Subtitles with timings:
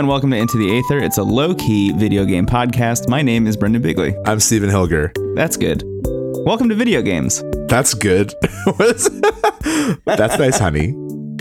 [0.00, 0.98] And welcome to Into the Aether.
[1.04, 3.06] It's a low key video game podcast.
[3.06, 4.14] My name is Brendan Bigley.
[4.24, 5.12] I'm Stephen Hilger.
[5.36, 5.82] That's good.
[6.46, 7.44] Welcome to video games.
[7.68, 8.32] That's good.
[10.06, 10.94] That's nice, honey.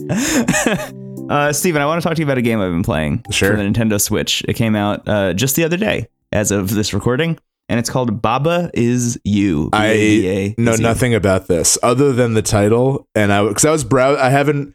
[1.30, 3.52] Uh, Stephen, I want to talk to you about a game I've been playing Sure.
[3.52, 4.44] for the Nintendo Switch.
[4.48, 7.38] It came out uh, just the other day as of this recording,
[7.70, 9.70] and it's called Baba Is You.
[9.72, 10.82] I B-A-B-A know You.
[10.82, 14.74] nothing about this other than the title, and I because I was brow I haven't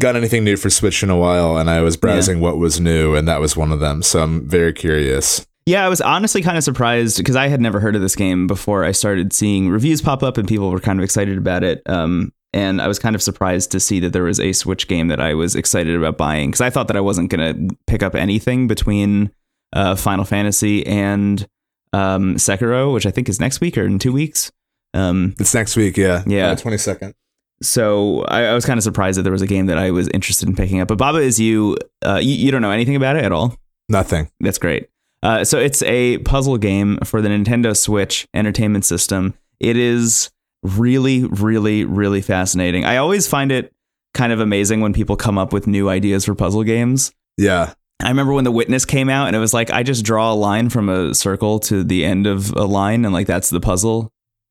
[0.00, 3.14] got anything new for Switch in a while, and I was browsing what was new,
[3.14, 4.02] and that was one of them.
[4.02, 5.46] So I'm very curious.
[5.66, 8.46] Yeah, I was honestly kind of surprised because I had never heard of this game
[8.48, 11.82] before I started seeing reviews pop up and people were kind of excited about it.
[11.86, 15.06] Um, and I was kind of surprised to see that there was a Switch game
[15.08, 18.02] that I was excited about buying because I thought that I wasn't going to pick
[18.02, 19.30] up anything between
[19.72, 21.46] uh, Final Fantasy and
[21.92, 24.50] um, Sekiro, which I think is next week or in two weeks.
[24.94, 26.54] Um, It's next week, yeah, Yeah.
[26.56, 27.14] twenty second.
[27.62, 30.08] So I, I was kind of surprised that there was a game that I was
[30.08, 30.88] interested in picking up.
[30.88, 31.76] But Baba is you.
[32.04, 33.54] Uh, you, you don't know anything about it at all.
[33.88, 34.30] Nothing.
[34.40, 34.88] That's great.
[35.22, 39.34] Uh, so it's a puzzle game for the Nintendo Switch Entertainment System.
[39.58, 40.30] It is
[40.62, 42.84] really, really, really fascinating.
[42.84, 43.72] I always find it
[44.14, 47.12] kind of amazing when people come up with new ideas for puzzle games.
[47.36, 50.32] Yeah, I remember when The Witness came out and it was like, I just draw
[50.32, 53.60] a line from a circle to the end of a line and like that's the
[53.60, 54.10] puzzle.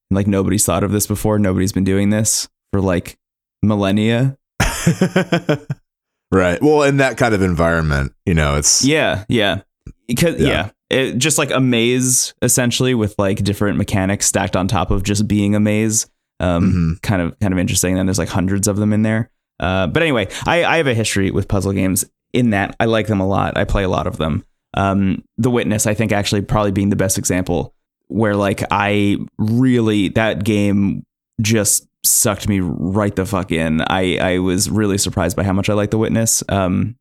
[0.10, 1.40] And like nobody's thought of this before.
[1.40, 3.18] Nobody's been doing this for like
[3.62, 4.38] millennia.
[6.32, 6.62] right.
[6.62, 9.62] Well, in that kind of environment, you know, it's Yeah, yeah.
[10.08, 10.48] Because Yeah.
[10.48, 15.04] yeah, It, just like a maze essentially with like different mechanics stacked on top of
[15.04, 16.08] just being a maze.
[16.40, 17.02] Um, Mhm.
[17.02, 17.98] kind of kind of interesting.
[18.00, 19.30] And there's like hundreds of them in there.
[19.60, 22.06] Uh, but anyway, I, I have a history with puzzle games.
[22.32, 23.58] In that, I like them a lot.
[23.58, 24.46] I play a lot of them.
[24.76, 27.74] Um, the Witness, I think, actually probably being the best example
[28.08, 31.04] where like I really that game
[31.42, 33.82] just sucked me right the fuck in.
[33.82, 36.44] I I was really surprised by how much I like The Witness.
[36.50, 36.96] Um,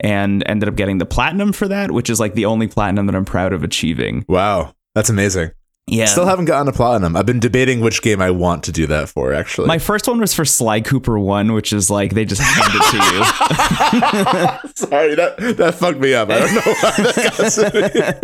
[0.00, 3.14] and ended up getting the platinum for that, which is like the only platinum that
[3.14, 4.24] I'm proud of achieving.
[4.28, 5.52] wow, that's amazing.
[5.88, 6.06] Yeah.
[6.06, 7.16] Still haven't gotten a platinum.
[7.16, 9.32] I've been debating which game I want to do that for.
[9.32, 12.72] Actually, My first one was for Sly Cooper 1, which is like they just hand
[12.74, 14.70] it to you.
[14.76, 16.30] Sorry, that that fucked me up.
[16.30, 18.20] I don't know why that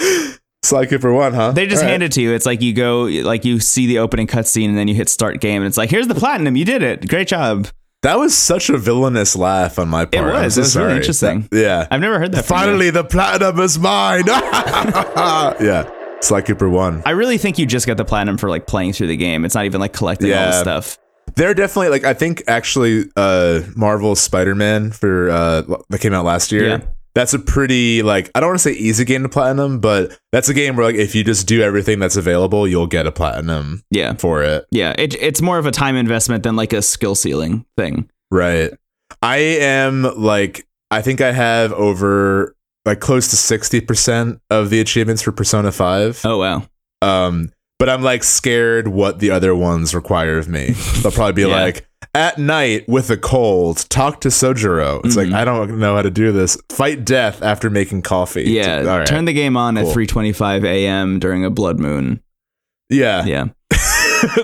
[0.00, 1.52] got Sly Cooper one, huh?
[1.52, 1.90] They just All right.
[1.92, 2.32] hand it to you.
[2.34, 5.40] It's like you go, like you see the opening cutscene and then you hit start
[5.40, 6.56] game and it's like, here's the platinum.
[6.56, 7.08] You did it.
[7.08, 7.68] Great job.
[8.02, 10.34] That was such a villainous laugh on my part.
[10.34, 10.54] I'm was.
[10.54, 11.48] so It was really interesting.
[11.50, 11.88] That- yeah.
[11.90, 12.44] I've never heard that.
[12.44, 14.24] Finally, the platinum is mine.
[14.26, 15.90] yeah.
[16.22, 17.02] Sly Cooper one.
[17.06, 19.44] I really think you just got the platinum for like playing through the game.
[19.44, 20.98] It's not even like collecting all the stuff.
[21.36, 26.52] They're definitely like I think actually uh Marvel's Spider-Man for uh that came out last
[26.52, 26.66] year.
[26.68, 26.80] Yeah.
[27.14, 30.48] That's a pretty like I don't want to say easy game to platinum, but that's
[30.48, 33.82] a game where like if you just do everything that's available, you'll get a platinum
[33.90, 34.14] Yeah.
[34.14, 34.64] for it.
[34.70, 34.94] Yeah.
[34.96, 38.08] It, it's more of a time investment than like a skill ceiling thing.
[38.30, 38.72] Right.
[39.22, 42.54] I am like I think I have over
[42.86, 46.22] like close to 60% of the achievements for Persona 5.
[46.24, 46.62] Oh, wow.
[47.02, 50.70] Um but I'm like scared what the other ones require of me.
[51.02, 51.60] They'll probably be Yeah.
[51.64, 55.04] like at night with a cold, talk to Sojiro.
[55.04, 55.30] It's Mhm.
[55.30, 56.56] like I don't know how to do this.
[56.70, 58.50] Fight death after making coffee.
[58.50, 58.80] Yeah.
[58.82, 59.06] Right.
[59.06, 59.88] Turn the game on Cool.
[59.88, 61.18] at 3:25 a.m.
[61.18, 62.20] during a blood moon.
[62.88, 63.24] yeah.
[63.24, 63.44] Yeah.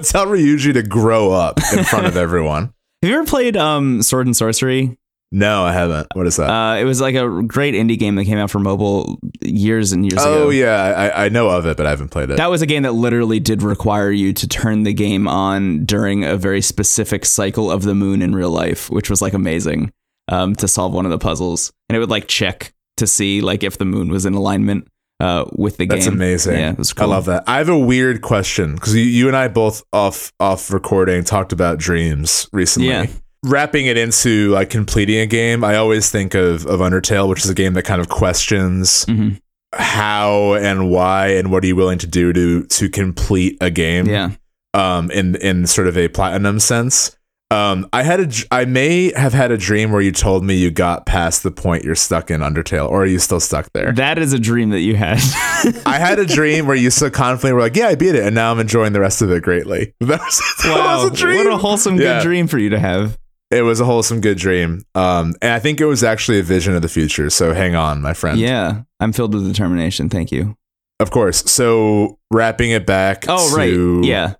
[0.04, 2.72] Tell Ryuji to grow up in front of everyone.
[3.02, 4.96] Have you ever played um, Sword and Sworcery?
[5.32, 6.06] No, I haven't.
[6.14, 6.48] What is that?
[6.48, 10.04] Uh, it was like a great indie game that came out for mobile years and
[10.04, 10.44] years ago.
[10.44, 10.76] oh yeah,
[11.14, 12.36] I, I know of it, but I haven't played it.
[12.36, 16.24] That was a game that literally did require you to turn the game on during
[16.24, 19.92] a very specific cycle of the moon in real life, which was like amazing
[20.28, 21.72] um, to solve one of the puzzles.
[21.88, 24.86] And it would like check to see like if the moon was in alignment
[25.20, 26.18] uh, with the That's game.
[26.18, 26.58] That's amazing.
[26.58, 27.06] Yeah, it was cool.
[27.06, 27.44] I love that.
[27.46, 31.52] I have a weird question because you, you and I both off off recording talked
[31.52, 32.88] about dreams recently.
[32.90, 33.06] Yeah.
[33.44, 37.50] Wrapping it into like completing a game, I always think of of Undertale, which is
[37.50, 39.38] a game that kind of questions Mhm.
[39.74, 44.06] how and why and what are you willing to do to to complete a game.
[44.06, 44.30] Yeah.
[44.74, 47.16] Um, in in sort of a platinum sense.
[47.52, 50.72] Um, I had a, I may have had a dream where you told me you
[50.72, 53.92] got past the point you're stuck in Undertale, or are you still stuck there?
[53.92, 55.18] That is a dream that you had.
[55.86, 58.34] I had a dream where you so confidently were like, "Yeah, I beat it," and
[58.34, 59.94] now I'm enjoying the rest of it greatly.
[60.00, 61.04] That was, that wow.
[61.04, 61.44] was a dream.
[61.44, 62.18] What a wholesome, Yeah.
[62.18, 63.16] good dream for you to have.
[63.50, 64.82] It was a wholesome, good dream.
[64.94, 67.30] Um, and I think it was actually a vision of the future.
[67.30, 68.38] So hang on, my friend.
[68.40, 68.82] Yeah.
[69.00, 70.08] I'm filled with determination.
[70.08, 70.56] Thank you.
[70.98, 71.48] of course.
[71.50, 73.26] So wrapping it back.
[73.28, 74.04] Oh, to- right.
[74.08, 74.34] Yeah.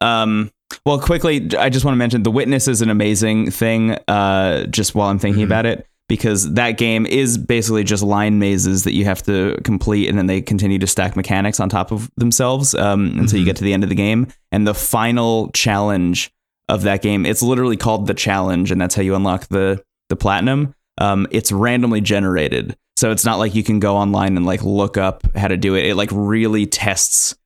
[0.00, 0.50] Um,
[0.86, 4.94] well, quickly, I just want to mention The Witness is an amazing thing, uh, just
[4.94, 5.46] while I'm thinking Mhm.
[5.46, 10.08] about it, because that game is basically just line mazes that you have to complete,
[10.08, 13.46] and then they continue to stack mechanics on top of themselves um, until you Mhm.
[13.46, 14.28] get to the end of the game.
[14.52, 16.30] And the final challenge
[16.68, 20.16] of that game, it's literally called The Challenge, and that's how you unlock the, the
[20.16, 20.74] platinum.
[20.98, 22.76] um, it's randomly generated.
[22.96, 25.76] So it's not like you can go online and like look up how to do
[25.76, 25.86] it.
[25.86, 27.36] It like really tests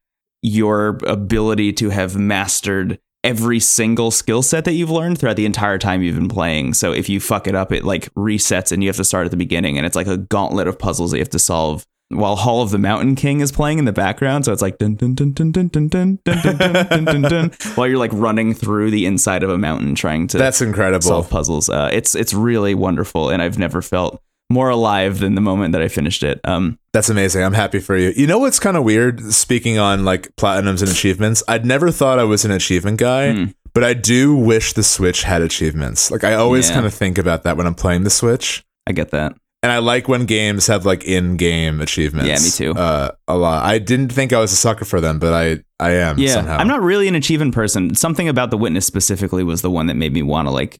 [0.41, 5.79] your ability to have mastered every single skill set that you've learned throughout the entire
[5.79, 6.75] time you've been playing.
[6.75, 9.31] So if you fuck it up, it like resets and you have to start at
[9.31, 11.87] the beginning and it's like a gauntlet of puzzles that you have to solve
[12.17, 14.45] while Hall of the Mountain King is playing in the background.
[14.45, 17.23] So it's like dun dun dun dun dun dun dun dun dun dun dun dun
[17.23, 21.03] dun while you're like running through the inside of a mountain trying to That's incredible.
[21.03, 21.69] solve puzzles.
[21.69, 24.21] Uh, it's it's really wonderful and I've never felt
[24.51, 26.39] more alive than the moment that I finished it.
[26.45, 27.43] Um, That's amazing.
[27.43, 28.13] I'm happy for you.
[28.15, 29.33] You know what's kind of weird?
[29.33, 33.45] Speaking on like platinums and achievements, I'd never thought I was an achievement guy, Hmm.
[33.73, 36.11] but I do wish the Switch had achievements.
[36.11, 36.75] Like I always Yeah.
[36.75, 38.63] kind of think about that when I'm playing the Switch.
[38.87, 39.35] I get that.
[39.63, 42.29] And I like when games have like in-game achievements.
[42.29, 42.79] Yeah, me too.
[42.79, 43.65] Uh, a lot.
[43.65, 46.59] I didn't think I was a sucker for them, but I I am Yeah, somehow.
[46.59, 47.95] I'm not really an achievement person.
[47.95, 50.79] Something about the witness specifically was the one that made me want to like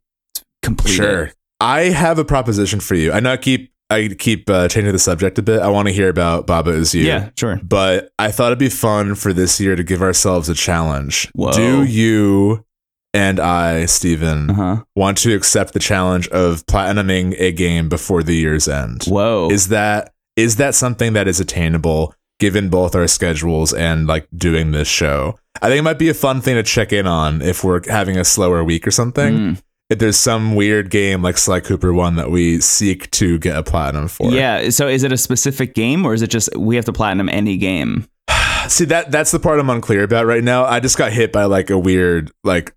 [0.63, 1.25] complete sure.
[1.25, 1.35] it.
[1.61, 3.13] I have a proposition for you.
[3.13, 5.61] I know I keep I keep uh, changing the subject a bit.
[5.61, 7.05] I want to hear about Baba is you.
[7.05, 7.61] Yeah, sure.
[7.63, 11.31] but I thought it'd be fun for this year to give ourselves a challenge.
[11.35, 11.53] Whoa.
[11.53, 12.65] Do you
[13.15, 14.85] and I, Steven, Uh huh.
[14.97, 19.05] want to accept the challenge of platinuming a game before the year's end?
[19.05, 19.49] Whoa.
[19.51, 24.71] Is that is that something that is attainable given both our schedules and like doing
[24.73, 25.39] this show?
[25.61, 28.17] I think it might be a fun thing to check in on if we're having
[28.17, 29.35] a slower week or something.
[29.35, 29.63] Mm.
[29.91, 33.63] If there's some weird game like Sly Cooper one that we seek to get a
[33.63, 34.31] platinum for.
[34.31, 34.71] Yeah.
[34.71, 37.59] So is it a specific game or is it just we have to platinum any
[37.59, 38.07] game?
[38.69, 40.65] See that that's the part I'm unclear about right now.
[40.65, 42.75] I just got hit by like a weird like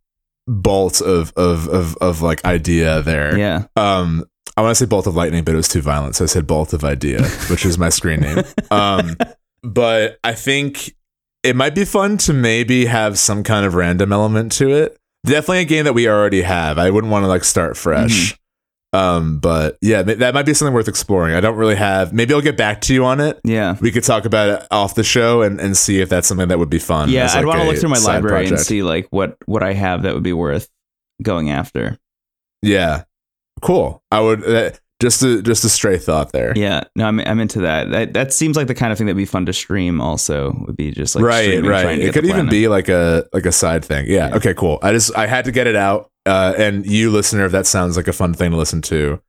[0.47, 3.37] bolt of of of of like idea there.
[3.37, 3.65] Yeah.
[3.75, 4.25] Um
[4.57, 6.47] I want to say bolt of lightning, but it was too violent, so I said
[6.47, 8.43] bolt of idea, which is my screen name.
[8.71, 9.17] Um
[9.63, 10.95] but I think
[11.43, 14.97] it might be fun to maybe have some kind of random element to it.
[15.25, 16.77] Definitely a game that we already have.
[16.77, 18.37] I wouldn't want to like start fresh.
[18.93, 21.35] Um, but yeah, that might be something worth exploring.
[21.35, 22.13] I don't really have.
[22.13, 23.75] Maybe I'll get back to you on it Yeah.
[23.81, 26.59] we could talk about it off the show and, and see if that's something that
[26.59, 27.09] would be fun.
[27.09, 27.25] Yeah.
[27.25, 30.03] as, I'd want to look through my library and see like what what I have
[30.03, 30.69] that would be worth
[31.21, 31.97] going after.
[32.61, 33.03] Yeah,
[33.61, 34.01] cool.
[34.11, 34.71] I would uh,
[35.01, 36.53] just a just a stray thought there.
[36.55, 36.83] Yeah.
[36.95, 37.91] No, I'm I'm into that.
[37.91, 39.99] That that seems like the kind of thing that'd be fun to stream.
[39.99, 41.99] Also, would be just like right, streaming, right.
[41.99, 44.05] It could even be like a like a side thing.
[44.07, 44.29] Yeah.
[44.29, 44.35] Yeah.
[44.35, 44.53] Okay.
[44.53, 44.79] Cool.
[44.81, 46.11] I just I had to get it out.
[46.27, 49.21] Uh, and you listener, if that sounds like a fun thing to listen to,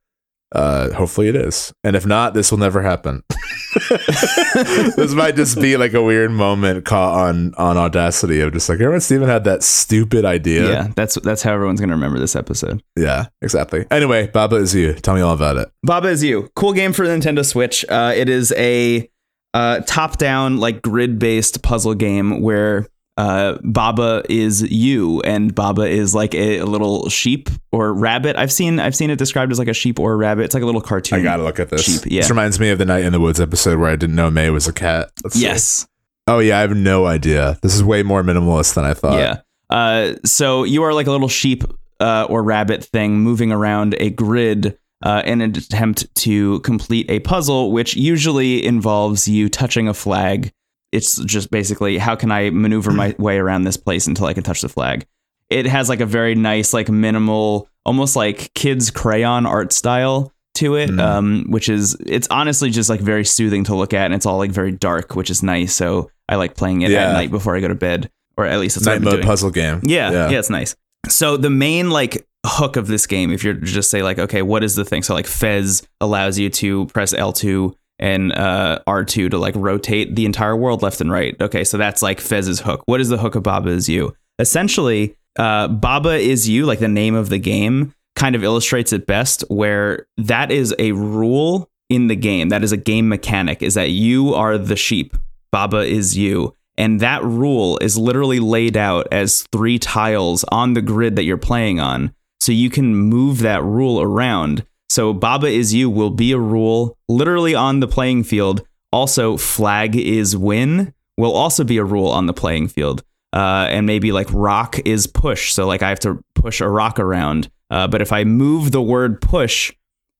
[0.53, 1.73] uh, hopefully it is.
[1.83, 3.23] And if not, this will never happen.
[3.89, 8.79] this might just be like a weird moment caught on on Audacity of just like,
[8.79, 10.69] remember when Steven had that stupid idea?
[10.69, 10.87] Yeah.
[10.95, 12.81] That's that's how everyone's gonna remember this episode.
[12.95, 13.85] Yeah, exactly.
[13.91, 14.93] Anyway, Baba is you.
[14.93, 15.69] Tell me all about it.
[15.83, 16.49] Baba is you.
[16.55, 17.85] Cool game for the Nintendo Switch.
[17.89, 19.09] Uh, it is a
[19.53, 26.35] uh, top-down, like grid-based puzzle game where uh, Baba is you, and Baba is like
[26.35, 28.35] a, a little sheep or rabbit.
[28.35, 30.43] I've seen I've seen it described as like a sheep or a rabbit.
[30.43, 31.19] It's like a little cartoon.
[31.19, 31.83] I gotta look at this.
[31.83, 32.21] Sheep, yeah.
[32.21, 34.49] This reminds me of the Night in the Woods episode where I didn't know May
[34.49, 35.11] was a cat.
[35.23, 35.41] Let's see.
[35.41, 35.87] Yes.
[36.27, 37.57] Oh yeah, I have no idea.
[37.61, 39.17] This is way more minimalist than I thought.
[39.17, 39.41] Yeah.
[39.69, 41.63] Uh, so you are like a little sheep
[41.99, 47.19] uh, or rabbit thing moving around a grid uh, in an attempt to complete a
[47.19, 50.51] puzzle, which usually involves you touching a flag.
[50.91, 54.43] It's just basically how can I maneuver my way around this place until I can
[54.43, 55.05] touch the flag.
[55.49, 60.75] It has like a very nice, like minimal, almost like kids crayon art style to
[60.75, 60.99] it, Mm.
[60.99, 64.37] um, which is it's honestly just like very soothing to look at, and it's all
[64.37, 65.73] like very dark, which is nice.
[65.75, 67.09] So I like playing it Yeah.
[67.09, 69.25] at night before I go to bed, or at least what Night mode doing.
[69.25, 69.81] puzzle game.
[69.83, 70.75] Yeah, yeah, it's nice.
[71.07, 74.63] So the main like hook of this game, if you're just say like, okay, what
[74.63, 75.03] is the thing?
[75.03, 80.25] So like Fez allows you to press L2 and uh, R2 to like rotate the
[80.25, 81.39] entire world left and right.
[81.41, 82.83] Okay, so that's like Fez's hook.
[82.85, 84.15] What is the hook of Baba is you?
[84.39, 89.07] Essentially, uh, Baba is you, like the name of the game, kind of illustrates it
[89.07, 92.49] best, where that is a rule in the game.
[92.49, 95.15] That is a game mechanic, is that you are the sheep.
[95.51, 96.53] Baba is you.
[96.77, 101.37] And that rule is literally laid out as three tiles on the grid that you're
[101.37, 102.13] playing on.
[102.39, 104.65] So you can move that rule around.
[104.89, 108.65] So Baba is you will be a rule literally on the playing field.
[108.91, 113.03] Also, flag is win will also be a rule on the playing field.
[113.33, 115.51] Uh, and maybe like rock is push.
[115.53, 117.49] So like I have to push a rock around.
[117.69, 119.73] Uh, but if I move the word push,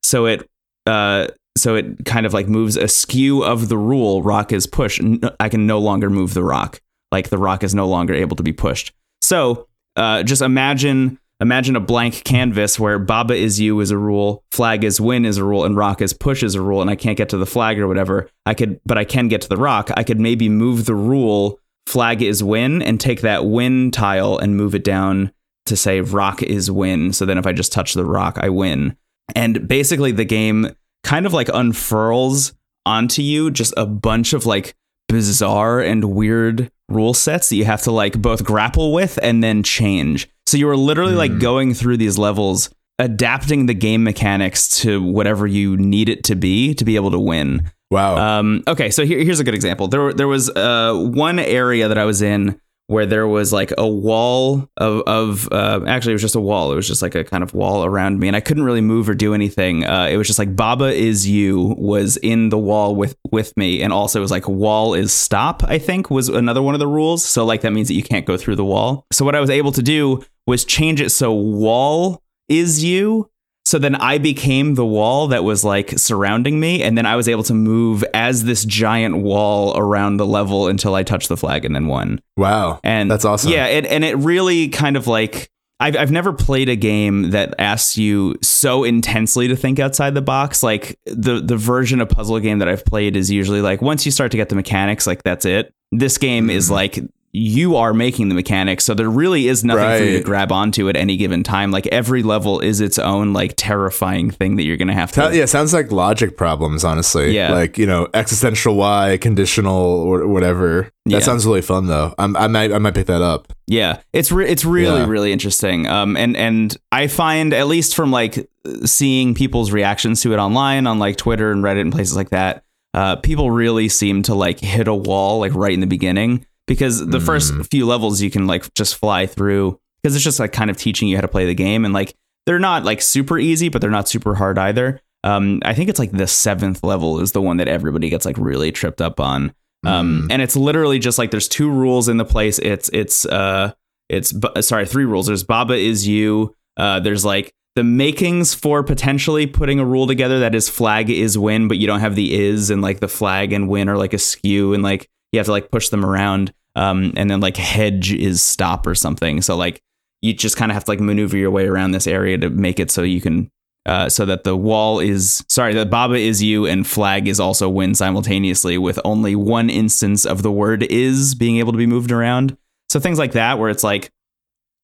[0.03, 0.49] so it
[0.85, 5.01] uh, so it kind of like moves askew of the rule rock is push
[5.39, 6.79] i can no longer move the rock
[7.11, 11.75] like the rock is no longer able to be pushed so uh, just imagine imagine
[11.75, 15.43] a blank canvas where baba is you is a rule flag is win is a
[15.43, 17.79] rule and rock is push is a rule and i can't get to the flag
[17.79, 18.29] or whatever.
[18.45, 19.91] I could but i can get to the rock.
[19.95, 24.57] I could maybe move the rule flag is win and take that win tile and
[24.57, 25.31] move it down
[25.67, 27.13] to say rock is win.
[27.13, 28.97] So then if i just touch the rock i win.
[29.35, 32.53] And basically the game kind of like unfurls
[32.85, 34.75] onto you just a bunch of like
[35.07, 39.63] bizarre and weird rule sets that you have to like both grapple with and then
[39.63, 40.29] change.
[40.47, 41.17] So you were literally mm.
[41.17, 41.39] like hmm.
[41.39, 46.73] going through these levels adapting the game mechanics to whatever you need it to be
[46.75, 47.69] to be able to win.
[47.91, 48.17] Wow.
[48.17, 49.87] Um, okay, so here, here's a good example.
[49.87, 53.87] There, there was uh, one area that I was in where there was like a
[53.87, 56.71] wall of, of uh, actually it was just a wall.
[56.71, 59.09] It was just like a kind of wall around me, and I couldn't really move
[59.09, 59.85] or do anything.
[59.85, 63.81] Uh, it was just like Baba is you was in the wall with with me,
[63.81, 65.63] and also it was like wall is stop.
[65.65, 67.25] I think was another one of the rules.
[67.25, 69.05] So like that means that you can't go through the wall.
[69.11, 73.29] So what I was able to do was change it so wall is you
[73.67, 77.27] so then I became the wall that was like surrounding me, and then I was
[77.27, 81.65] able to move as this giant wall around the level until I touched the flag
[81.65, 82.21] and then won.
[82.37, 83.51] Wow, and that's awesome.
[83.51, 87.55] Yeah, it, and it really kind of like I've I've never played a game that
[87.59, 90.63] asks you so intensely to think outside the box.
[90.63, 94.13] Like the the version of puzzle game that I've played is usually like once you
[94.13, 95.73] start to get the mechanics, like that's it.
[95.91, 96.51] This game mm-hmm.
[96.51, 96.99] is like
[97.37, 99.97] you are making the mechanics so there really is nothing right.
[99.99, 101.71] for you to grab onto at any given time.
[101.71, 105.45] Like every level is its own like terrifying thing that you're gonna have to yeah
[105.45, 107.35] sounds like logic problems honestly.
[107.35, 107.51] Yeah.
[107.51, 110.89] Like you know existential y conditional or whatever.
[111.05, 111.19] That yeah.
[111.19, 112.13] sounds really fun though.
[112.17, 113.53] I'm, i might i might pick that up.
[113.67, 114.01] Yeah.
[114.13, 115.07] It's re- it's really yeah.
[115.07, 115.87] really interesting.
[115.87, 118.49] Um and and i find at least from like
[118.85, 122.63] seeing people's reactions to it online on like twitter and reddit and places like that
[122.93, 126.99] uh, people really seem to like hit a wall like right in the beginning because
[126.99, 127.25] the mm.
[127.25, 130.77] first few levels you can like just fly through because it's just like kind of
[130.77, 132.13] teaching you how to play the game and like
[132.45, 135.01] they're not like super easy but they're not super hard either.
[135.23, 138.37] Um i think it's like the seventh level is the one that everybody gets like
[138.37, 139.53] really tripped up on.
[139.85, 140.27] Um mm.
[140.31, 142.59] and it's literally just like there's two rules in the place.
[142.59, 143.71] It's it's uh
[144.09, 145.27] it's sorry three rules.
[145.27, 146.53] There's baba is you.
[146.75, 150.39] Uh there's like the makings for potentially putting a rule together.
[150.39, 153.53] That is flag is win but you don't have the is and like the flag
[153.53, 157.11] and win are like askew and like you have to like push them around um,
[157.17, 159.41] and then like hedge is stop or something.
[159.41, 159.81] So like
[160.21, 162.79] you just kind of have to like maneuver your way around this area to make
[162.79, 163.49] it so you can
[163.87, 167.67] uh, so that the wall is sorry that Baba is you and flag is also
[167.67, 172.11] win simultaneously with only one instance of the word is being able to be moved
[172.11, 172.55] around.
[172.89, 174.11] So things like that where it's like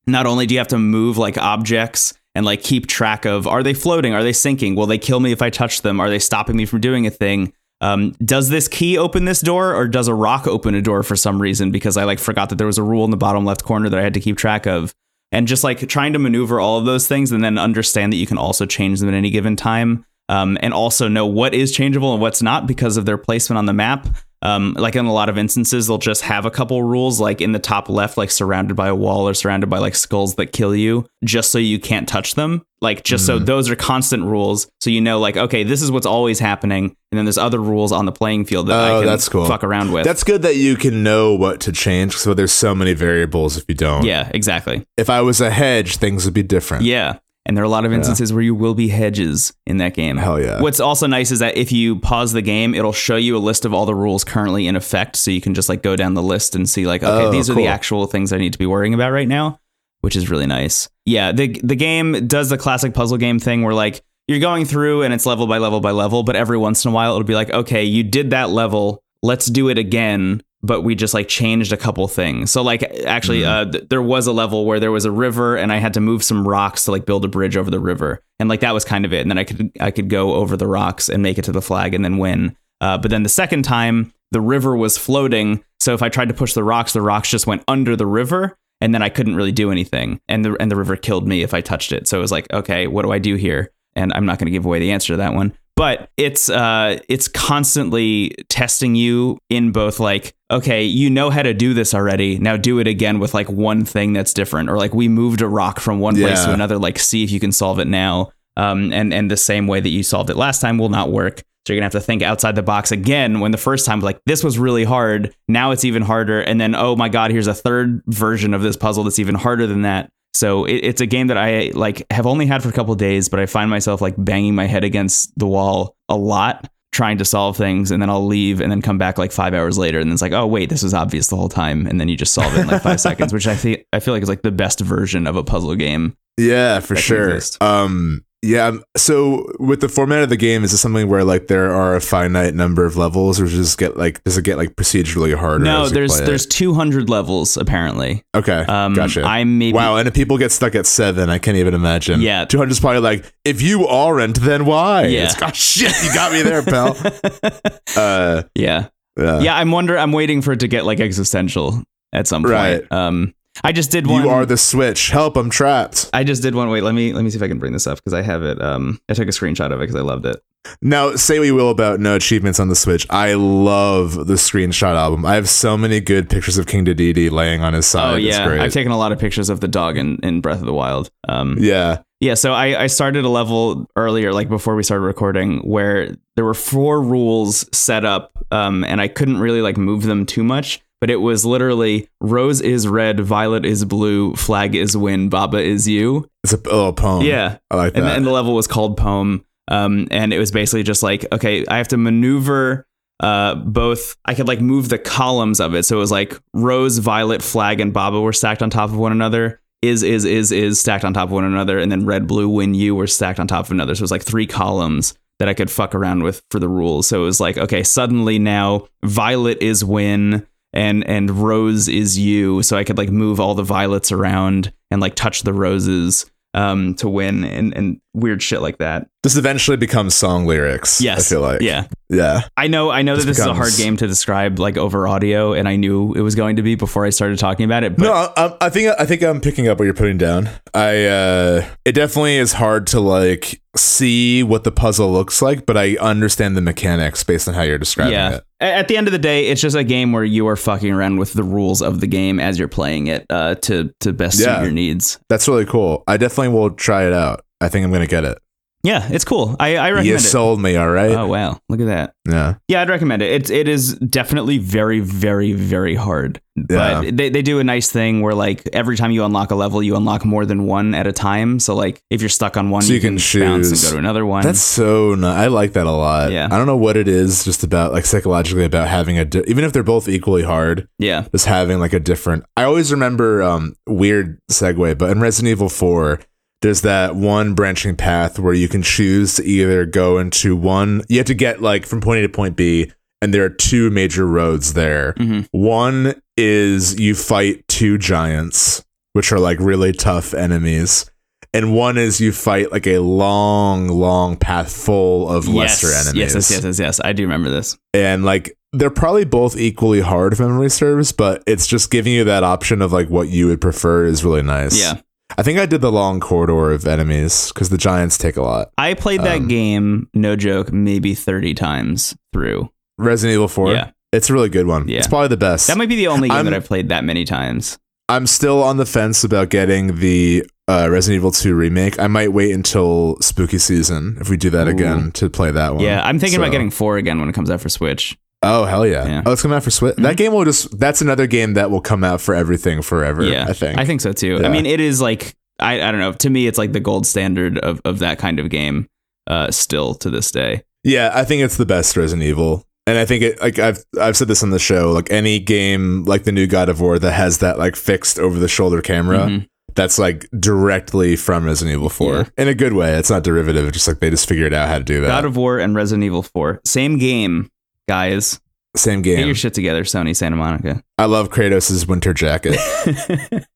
[0.08, 3.62] not only do you have to move like objects and like keep track of are
[3.62, 6.20] they floating, are they sinking, will they kill me if I touch them, are they
[6.20, 7.54] stopping me from doing a thing?
[7.84, 11.18] Um, does this key open this door or does a rock open a door for
[11.18, 11.70] some reason?
[11.70, 14.00] Because I like forgot that there was a rule in the bottom left corner that
[14.00, 14.94] I had to keep track of.
[15.34, 18.26] And just like trying to maneuver all of those things and then understand that you
[18.26, 20.06] can also change them at any given time.
[20.30, 23.66] Um, and also know what is changeable and what's not because of their placement on
[23.66, 24.08] the map.
[24.44, 27.54] Um, like in a lot of instances, they'll just have a couple rules, like in
[27.54, 30.76] the top left, like surrounded by a wall or surrounded by like skulls that kill
[30.76, 32.66] you, just so you can't touch them.
[32.82, 35.90] Like just mm so those are constant rules, so you know, like okay, this is
[35.90, 39.00] what's always happening, and then there's other rules on the playing field that oh, I
[39.00, 39.46] can that's cool.
[39.46, 40.04] fuck around with.
[40.04, 42.18] That's good that you can know what to change.
[42.18, 44.04] So there's so many variables if you don't.
[44.04, 44.86] Yeah, exactly.
[44.98, 46.84] If I was a hedge, things would be different.
[46.84, 47.20] Yeah.
[47.46, 48.36] And there are a lot of instances yeah.
[48.36, 50.16] where you will be hedges in that game.
[50.16, 50.62] Hell yeah.
[50.62, 53.66] What's also nice is that if you pause the game, it'll show you a list
[53.66, 55.18] of all the rules currently in effect.
[55.18, 57.50] So you can just like go down the list and see like, okay, oh, these
[57.50, 59.60] are the actual things I need to be worrying about right now,
[60.00, 60.88] which is really nice.
[61.06, 65.04] Yeah, the the game does the classic puzzle game thing where like you're going through
[65.04, 67.36] and it's level by level by level, but every once in a while it'll be
[67.36, 71.74] like, okay, you did that level, let's do it again but we just like changed
[71.74, 72.50] a couple things.
[72.50, 73.70] So like actually mm-hmm.
[73.70, 76.00] uh, th- there was a level where there was a river and I had to
[76.00, 78.24] move some rocks to like build a bridge over the river.
[78.40, 79.22] And like that was kind of it.
[79.22, 81.62] And then I could I could go over the rocks and make it to the
[81.62, 82.56] flag and then win.
[82.80, 86.34] Uh, but then the second time the river was floating, so if I tried to
[86.34, 89.52] push the rocks, the rocks just went under the river and then I couldn't really
[89.52, 90.22] do anything.
[90.30, 92.08] And the and the river killed me if I touched it.
[92.08, 93.72] So it was like, okay, what do I do here?
[93.96, 97.00] And I'm not going to give away the answer to that one but it's uh
[97.10, 102.38] it's constantly testing you in both like okay you know how to do this already.
[102.38, 104.70] Now do it again with like one thing that's different.
[104.70, 106.46] Or like we moved a rock from one place yeah.
[106.48, 106.78] to another.
[106.78, 108.32] Like see if you can solve it now.
[108.56, 111.40] Um and and the same way that you solved it last time will not work.
[111.66, 114.20] So you're gonna have to think outside the box again when the first time like
[114.26, 115.36] this was really hard.
[115.48, 116.42] Now it's even harder.
[116.42, 119.68] And then oh my god here's a third version of this puzzle that's even harder
[119.68, 120.12] than that.
[120.36, 123.30] So it, it's a game that I like have only had for a couple days,
[123.30, 127.26] but I find myself like banging my head against the wall a lot trying to
[127.26, 130.12] solve things and then I'll leave and then come back like 5 hours later and
[130.12, 132.56] it's like oh wait this was obvious the whole time and then you just solve
[132.56, 134.80] it in like 5 seconds which I think I feel like is like the best
[134.80, 136.16] version of a puzzle game.
[136.38, 137.40] Yeah, for sure.
[137.60, 138.68] Um Yeah.
[138.68, 141.96] um, So with the format of the game, is it something where like there are
[141.96, 145.64] a finite number of levels, or just get like does it get like procedurally harder?
[145.64, 148.24] No, there's there's 200 levels apparently.
[148.36, 148.60] okay.
[148.68, 149.24] Um, gotcha.
[149.24, 152.22] I'm maybe Wow, and if people get stuck at seven, I can't even imagine.
[152.22, 152.46] Yeah.
[152.46, 155.06] 200 is probably like, if you aren't, then why?
[155.06, 155.24] Yeah.
[155.26, 156.98] It's, gosh, shit, you got me there, pal.
[157.98, 158.88] uh, yeah.
[159.18, 159.40] yeah.
[159.40, 161.82] yeah, I'm wonder I'm waiting for it to get like existential
[162.12, 162.54] at some point.
[162.54, 162.92] Right.
[162.92, 163.34] Um
[163.64, 165.10] I just did one You are the switch.
[165.10, 166.10] Help, I'm trapped.
[166.14, 166.70] I just did one.
[166.70, 168.44] Wait, let me let me see if I can bring this up because I have
[168.44, 168.62] it.
[168.62, 170.42] Um, I took a screenshot of it because I loved it.
[170.82, 173.06] Now, say we will about no achievements on the Switch.
[173.10, 175.26] I love the screenshot album.
[175.26, 178.14] I have so many good pictures of King Dedede laying on his side.
[178.14, 178.62] oh It's yeah, great.
[178.62, 181.12] I've taken a lot of pictures of the dog in, in Breath of the Wild.
[181.28, 182.00] Um, yeah.
[182.22, 182.34] yeah.
[182.36, 186.54] So I I started a level earlier, like before we started recording, where there were
[186.54, 190.82] four rules set up, um, and I couldn't really like move them too much.
[191.04, 195.86] But it was literally rose is red, violet is blue, flag is win, Baba is
[195.86, 196.30] you.
[196.46, 197.26] It's a little poem.
[197.26, 197.58] Yeah.
[197.70, 198.16] I like and, that.
[198.16, 201.78] and the level was called poem um and it was basically just like okay i
[201.78, 202.86] have to maneuver
[203.20, 206.98] uh both i could like move the columns of it so it was like rose
[206.98, 210.80] violet flag and baba were stacked on top of one another is is is is
[210.80, 213.48] stacked on top of one another and then red blue win you were stacked on
[213.48, 216.44] top of another so it was like three columns that i could fuck around with
[216.52, 221.30] for the rules so it was like okay suddenly now violet is win and and
[221.32, 225.44] rose is you so i could like move all the violets around and like touch
[225.44, 230.46] the roses um to win and and weird shit like that this eventually becomes song
[230.46, 231.02] lyrics.
[231.02, 231.62] yes I feel like.
[231.62, 232.42] yeah Yeah.
[232.58, 235.08] i know i know that This this is a hard game to describe like over
[235.08, 237.96] audio and i knew it was going to be before i started talking about it
[237.98, 240.50] but No, I, I think I think I'm picking up what you're putting down.
[240.74, 245.76] I uh, it definitely is hard to like see what the puzzle looks like, but
[245.78, 248.44] I understand the mechanics based on how you're describing yeah it.
[248.60, 251.18] At the end of the day it's just a game where you are fucking around
[251.18, 254.58] with the rules of the game as you're playing it uh to to best Yeah.
[254.58, 256.04] suit your needs That's really cool.
[256.08, 257.44] I definitely will try it out.
[257.62, 258.38] I think I'm gonna get it.
[258.84, 260.10] Yeah it's cool i i recommend it.
[260.10, 261.12] You it sold me, all right.
[261.12, 262.56] oh wow look at that yeah.
[262.70, 263.32] Yeah, I'd recommend it.
[263.32, 266.42] It's it is definitely very, very, very hard.
[266.56, 267.02] Yeah.
[267.02, 269.84] But they, they do a nice thing where like every time you unlock a level,
[269.84, 271.60] you unlock more than one at a time.
[271.60, 273.98] So like if you're stuck on one, So you, you can bounce and go to
[273.98, 274.44] another one.
[274.44, 275.38] That's so nice.
[275.38, 276.32] I like that a lot.
[276.32, 276.48] Yeah.
[276.50, 279.66] I don't know what it is just about like psychologically about having a di- even
[279.66, 281.26] if they're both equally hard, yeah.
[281.34, 282.46] just having like a different.
[282.56, 286.22] I always remember um weird segue, but in Resident Evil 4
[286.64, 291.18] there's that one branching path where you can choose to either go into one you
[291.20, 294.28] have to get like from point A to point B and there are two major
[294.28, 295.14] roads there.
[295.14, 295.48] Mhm.
[295.52, 301.06] One is you fight two giants, which are like really tough enemies.
[301.54, 306.16] And one is you fight like a long, long path full of lesser enemies.
[306.16, 307.02] Yes, yes, yes, yes, yes.
[307.04, 307.78] I do remember this.
[307.94, 312.24] And like they're probably both equally hard if memory serves, but it's just giving you
[312.26, 314.78] that option of like what you would prefer is really nice.
[314.78, 315.00] Yeah.
[315.38, 318.72] I think I did the long corridor of enemies because the giants take a lot.
[318.78, 322.70] I played that Um, game, no joke, maybe 30 times through.
[322.98, 323.72] Resident Evil 4.
[323.74, 323.90] Yeah.
[324.12, 324.88] It's a really good one.
[324.88, 325.00] Yeah.
[325.00, 325.68] It's probably the best.
[325.68, 327.78] That might be the only game I'm- that I've played that many times.
[328.10, 331.98] I'm still on the fence about getting the uh, Resident Evil 2 remake.
[332.00, 334.72] I might wait until spooky season if we do that Ooh.
[334.72, 335.84] again to play that one.
[335.84, 338.18] Yeah, I'm thinking about getting four again when it comes out for Switch.
[338.44, 339.06] Oh hell yeah!
[339.06, 339.24] Yeah.
[339.26, 339.96] Oh, it's coming out for Switch.
[339.98, 340.78] That game will just.
[340.80, 343.24] That's another game that will come out for everything forever.
[343.24, 343.80] Yeah, I think.
[343.80, 344.42] I think so too.
[344.44, 346.12] I mean, it is like I, I don't know.
[346.14, 348.88] To me, it's like the gold standard of, of that kind of game.
[349.26, 350.64] Uh, still to this day.
[350.84, 352.66] Yeah, I think it's the best Resident Evil.
[352.86, 356.04] And I think it like I've I've said this on the show, like any game
[356.04, 359.20] like the new God of War that has that like fixed over the shoulder camera,
[359.20, 359.48] Mhm.
[359.76, 362.14] that's like directly from Resident Evil 4.
[362.18, 362.24] Yeah.
[362.38, 362.96] In a good way.
[362.98, 365.08] It's not derivative, it's just like they just figured out how to do that.
[365.08, 367.50] God of War and Resident Evil Four, same game,
[367.88, 368.40] guys.
[368.76, 369.18] Same game.
[369.18, 370.84] Get your shit together, Sony Santa Monica.
[370.98, 372.58] I love Kratos' winter jacket.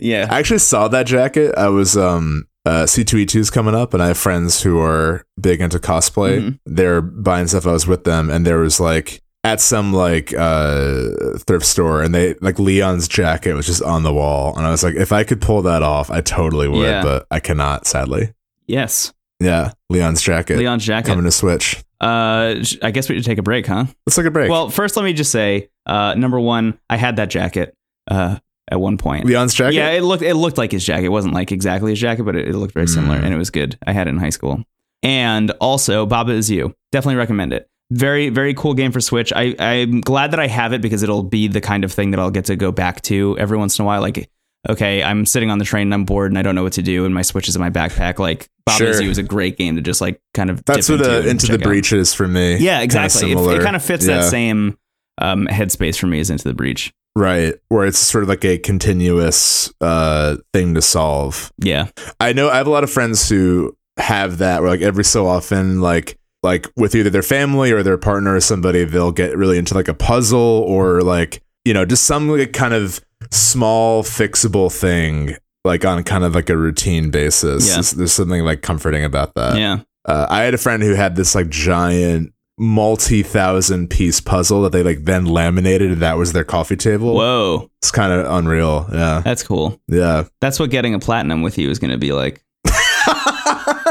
[0.00, 1.54] yeah, I actually saw that jacket.
[1.56, 5.60] I was um uh C2E2 is coming up and I have friends who are big
[5.60, 6.40] into cosplay.
[6.40, 6.58] Mhm.
[6.66, 7.66] They're buying stuff.
[7.66, 11.08] I was with them and there was like at some like uh
[11.46, 14.84] thrift store and they like Leon's jacket was just on the wall and I was
[14.84, 17.02] like if I could pull that off I totally would Yeah.
[17.02, 18.34] but I cannot sadly.
[18.66, 21.08] yes, Yeah, Leon's jacket Leon's jacket.
[21.08, 21.82] coming to Switch.
[22.00, 23.84] Uh, I guess we should take a break, huh?
[24.06, 24.50] Let's take a break.
[24.50, 27.74] Well, first, let me just say, uh, number one, I had that jacket.
[28.10, 28.38] Uh,
[28.72, 29.26] at one point.
[29.26, 29.74] Leon's jacket.
[29.74, 31.06] Yeah, it looked it looked like his jacket.
[31.06, 33.24] It wasn't like exactly his jacket, but it, it looked very similar, Mm.
[33.24, 33.76] and it was good.
[33.84, 34.62] I had it in high school.
[35.02, 36.72] And also, Baba is you.
[36.92, 37.68] Definitely recommend it.
[37.90, 39.32] Very very cool game for Switch.
[39.34, 42.20] I I'm glad that I have it because it'll be the kind of thing that
[42.20, 44.00] I'll get to go back to every once in a while.
[44.00, 44.30] Like,
[44.68, 46.82] okay, I'm sitting on the train and I'm bored and I don't know what to
[46.82, 48.18] do, and my Switch is in my backpack.
[48.18, 49.02] Like, is Sure.
[49.02, 51.46] you is a great game to just like kind of That's what uh, and into
[51.48, 51.60] the out.
[51.62, 52.56] breach is for me.
[52.58, 53.32] Yeah, exactly.
[53.32, 54.18] It, it kind of fits Yeah.
[54.18, 54.78] that same
[55.18, 56.92] um, headspace for me as Into the Breach.
[57.16, 61.52] Right, where it's sort of like a continuous uh thing to solve.
[61.58, 61.88] Yeah.
[62.20, 65.26] I know I have a lot of friends who have that where like every so
[65.26, 69.58] often like like with either their family or their partner or somebody they'll get really
[69.58, 74.72] into like a puzzle or like you know just some like kind of small fixable
[74.72, 77.74] thing like on kind of like a routine basis Yeah.
[77.74, 79.80] there's, there's something like comforting about that yeah.
[80.06, 84.82] uh, i had a friend who had this like giant multi-thousand piece puzzle that they
[84.82, 89.20] like then laminated and that was their coffee table Whoa, it's kind of unreal yeah
[89.24, 89.80] that's cool.
[89.88, 92.42] yeah That's what getting a platinum with you is going to be like.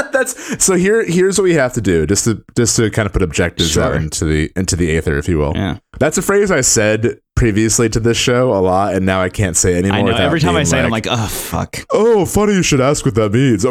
[0.14, 1.04] That's so here.
[1.06, 3.96] Here's what we have to do, just to just to kind of put objectives out
[3.96, 5.54] into the into the aether, if you will.
[5.56, 5.78] Yeah.
[6.00, 9.56] That's a phrase I said previously to this show a lot, and now I can't
[9.56, 10.12] say it anymore.
[10.12, 10.18] I know.
[10.18, 11.78] Every time I say it, I'm like, oh fuck.
[11.92, 13.66] "Oh, funny you should ask what that means."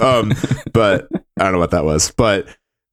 [0.00, 0.32] um,
[0.72, 1.08] but
[1.38, 2.10] I don't know what that was.
[2.10, 2.46] But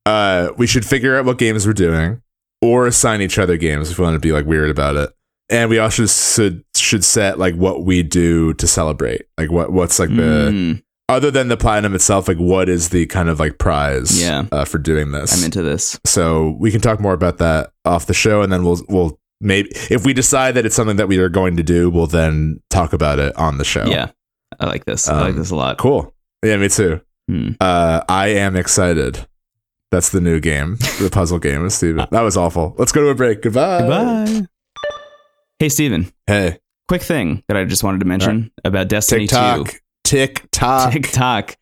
[0.05, 2.21] uh, we should figure out what games we're doing,
[2.61, 5.09] or assign each other games if we want to be like weird about it.
[5.49, 9.99] And we also should should set like what we do to celebrate, like what what's
[9.99, 13.57] like the Mm, other than the platinum itself, like what is the kind of like
[13.57, 14.45] prize Yeah.
[14.51, 15.37] uh, for doing this?
[15.37, 15.99] I'm into this.
[16.05, 19.69] so we can talk more about that off the show, and then we'll we'll maybe
[19.89, 22.93] if we decide that it's something that we are going to do, we'll then talk
[22.93, 23.85] about it on the show.
[23.85, 24.09] Yeah,
[24.59, 25.07] I like this.
[25.07, 25.77] I like Um, this a lot.
[25.77, 26.13] cool.
[26.43, 27.01] Yeah, me too.
[27.29, 27.49] Hmm.
[27.59, 29.27] Uh, I am excited.
[29.91, 32.05] That's the new game, the puzzle game, with Steven.
[32.11, 32.75] That was awful.
[32.77, 33.41] Let's go to a break.
[33.41, 33.79] Goodbye.
[33.79, 34.47] Goodbye.
[35.59, 36.11] Hey, Steven.
[36.27, 39.77] Hey, Quick thing that I just wanted to mention about Destiny TikTok, 2.
[40.07, 40.93] TikTok.
[40.93, 41.55] TikTok.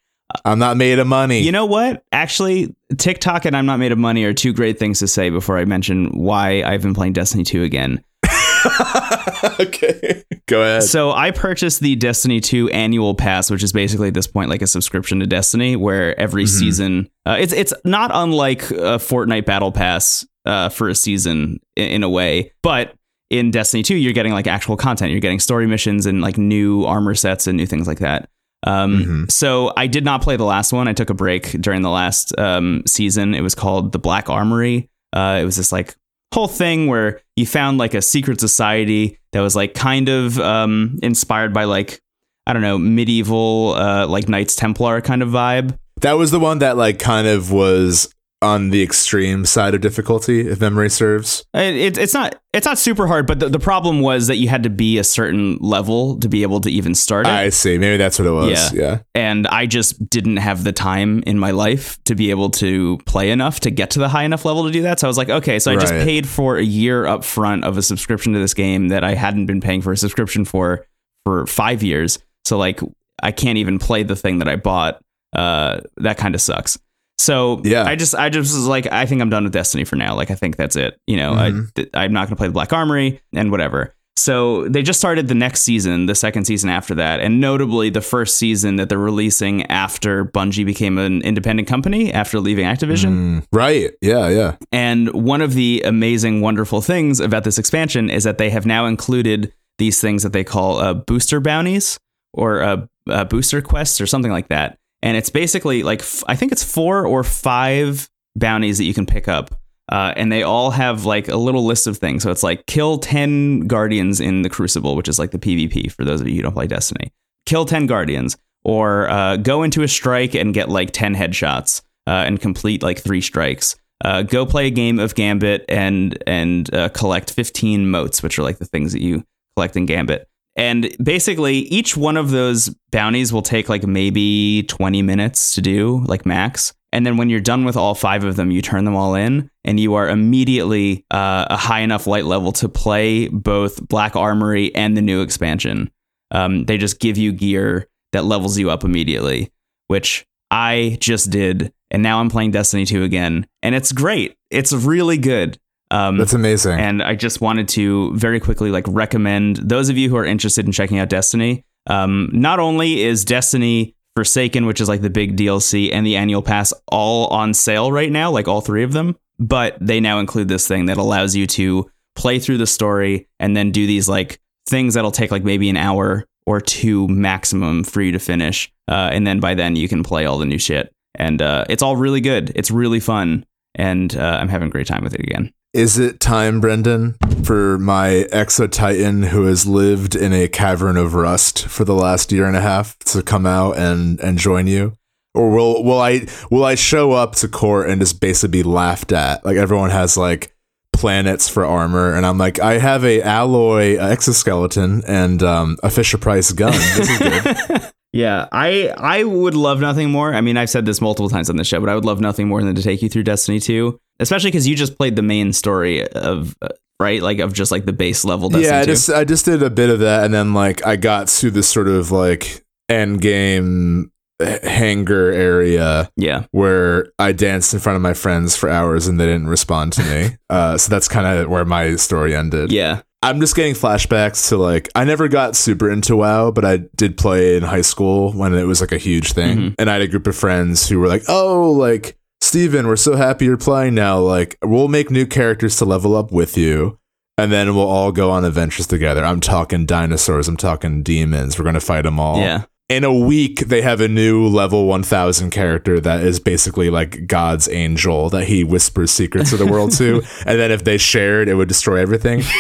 [0.44, 1.42] I'm not made of money.
[1.42, 2.04] You know what?
[2.12, 5.58] Actually, TikTok and I'm Not Made of Money are two great things to say before
[5.58, 8.04] I mention why I've been playing Destiny 2 again.
[9.60, 10.84] okay, go ahead.
[10.84, 14.62] So I purchased the Destiny 2 annual pass, which is basically at this point like
[14.62, 16.50] a subscription to Destiny, where every Mhm.
[16.60, 21.88] season uh, it's it's not unlike a Fortnite Battle Pass uh, for a season in,
[21.88, 22.96] in a way, but
[23.30, 26.84] in Destiny 2 you're getting like actual content, you're getting story missions and like new
[26.86, 28.30] armor sets and new things like that.
[28.66, 29.32] Um, Mhm.
[29.32, 30.88] So I did not play the last one.
[30.88, 33.34] I took a break during the last um, season.
[33.36, 34.90] It was called the Black Armory.
[35.14, 35.96] Uh, it was this like
[36.34, 41.00] whole thing where you found like a secret society that was like kind of um,
[41.04, 42.00] inspired by like
[42.48, 45.78] I don't know medieval uh, like Knights Templar kind of vibe.
[46.02, 48.10] That was the one that like kind of was
[48.42, 51.46] on the extreme side of difficulty, if memory serves.
[51.54, 54.50] It, it, it's not it's not super hard, but the, the problem was that you
[54.50, 57.32] had to be a certain level to be able to even start it.
[57.32, 57.78] I see.
[57.78, 58.74] Maybe that's what it was.
[58.74, 58.82] Yeah.
[58.82, 59.00] Yeah.
[59.16, 63.32] and I just didn't have the time in my life to be able to play
[63.32, 65.00] enough to get to the high enough level to do that.
[65.00, 67.78] So I was like, okay, so I just paid for a year up front of
[67.78, 70.86] a subscription to this game that I hadn't been paying for a subscription for
[71.24, 72.20] for five years.
[72.44, 72.80] So like
[73.24, 75.02] I can't even play the thing that I bought.
[75.34, 76.78] Uh, that kind of sucks.
[77.18, 77.84] So Yeah.
[77.86, 80.16] I just I just was like, I think I'm done with Destiny for now.
[80.16, 81.00] Like I think that's it.
[81.08, 81.88] You know, Mhm.
[81.96, 83.94] I I'm not gonna play the Black Armory and whatever.
[84.18, 88.00] So they just started the next season, the second season after that, and notably the
[88.02, 93.12] first season that they're releasing after Bungie became an independent company after leaving Activision.
[93.12, 93.92] Mm, right.
[94.02, 94.30] Yeah.
[94.30, 94.56] Yeah.
[94.72, 98.86] And one of the amazing, wonderful things about this expansion is that they have now
[98.86, 102.00] included these things that they call uh, booster bounties
[102.34, 102.78] or uh,
[103.10, 104.78] uh, booster quests or something like that.
[105.02, 109.06] And it's basically like, f- I think it's four or five bounties that you can
[109.06, 109.54] pick up.
[109.92, 112.24] Uh, and they all have like a little list of things.
[112.24, 116.04] So it's like kill 10 guardians in the Crucible, which is like the PvP for
[116.04, 117.14] those of you who don't play Destiny.
[117.46, 122.24] Kill 10 guardians, or uh, go into a strike and get like 10 headshots uh,
[122.26, 123.76] and complete like three strikes.
[124.04, 128.44] Uh, go play a game of Gambit and and uh, collect 15 motes, which are
[128.44, 129.24] like the things that you
[129.56, 130.28] collect in Gambit.
[130.56, 136.04] And basically, each one of those bounties will take like maybe 20 minutes to do,
[136.06, 136.74] like max.
[136.94, 139.50] And then when you're done with all five of them, you turn them all in,
[139.66, 144.74] and you are immediately uh, a high enough light level to play both Black Armory
[144.74, 145.92] and the new expansion.
[146.32, 149.52] Um, they just give you gear that levels you up immediately,
[149.88, 151.74] which I just did.
[151.92, 154.38] And now I'm playing Destiny 2 again, and it's great.
[154.50, 155.60] It's really good.
[155.96, 156.78] Um, That's amazing.
[156.78, 160.66] and I just wanted to very quickly like recommend those of you who are interested
[160.66, 161.64] in checking out Destiny.
[161.88, 166.42] Um, not only is Destiny Forsaken, which is like the big DLC, and the annual
[166.42, 170.48] pass all on sale right now, like all three of them, but they now include
[170.48, 174.40] this thing that allows you to play through the story and then do these like
[174.68, 178.72] things that'll take like maybe an hour or two maximum for you to finish.
[178.88, 180.94] Uh, and then by then you can play all the new shit.
[181.16, 182.52] And uh, it's all really good.
[182.56, 183.46] It's really fun.
[183.76, 185.52] And uh, I'm having a great time with it again.
[185.76, 191.16] Is it time, Brendan, for my exo titan who has lived in a cavern of
[191.16, 194.94] rust for the last year and a half to come out and and join you?
[195.34, 199.12] Or will will I will I show up to court and just basically be laughed
[199.12, 199.44] at?
[199.44, 200.56] Like everyone has like
[200.94, 206.18] planets for armor, and I'm like, I have a alloy exoskeleton and um, a Fisher
[206.18, 206.72] Price gun.
[206.72, 207.92] This is good.
[208.16, 210.34] Yeah, I I would love nothing more.
[210.34, 212.48] I mean, I've said this multiple times on the show, but I would love nothing
[212.48, 215.54] more than to take you through Destiny 2, especially because you just played the main
[215.54, 218.50] story of uh, right, like of just like the base level.
[218.50, 218.92] Destiny yeah, I 2.
[218.92, 221.68] just I just did a bit of that, and then like I got to this
[221.68, 228.02] sort of like end game h- hangar area yeah, where I danced in front of
[228.02, 230.38] my friends for hours and they didn't respond to me.
[230.50, 232.72] uh, so that's kind of where my story ended.
[232.72, 236.78] yeah, I'm just getting flashbacks to like I never got super into WoW, but I
[236.96, 239.76] did play in high school when it was like a huge thing, Mhm.
[239.80, 242.16] and I had a group of friends who were like, "Oh, like
[242.46, 244.20] Steven, we're so happy you're playing now.
[244.20, 246.98] Like we'll make new characters to level up with you."
[247.38, 249.24] And then we'll all go on adventures together.
[249.24, 250.48] I'm talking dinosaurs.
[250.48, 251.60] I'm talking demons.
[251.60, 252.64] We're gonna fight them all yeah.
[252.88, 257.68] in a week they have a new level 1000 character that is basically like god's
[257.68, 261.56] angel that he whispers secrets of the world to and then if they shared it
[261.56, 262.42] would destroy everything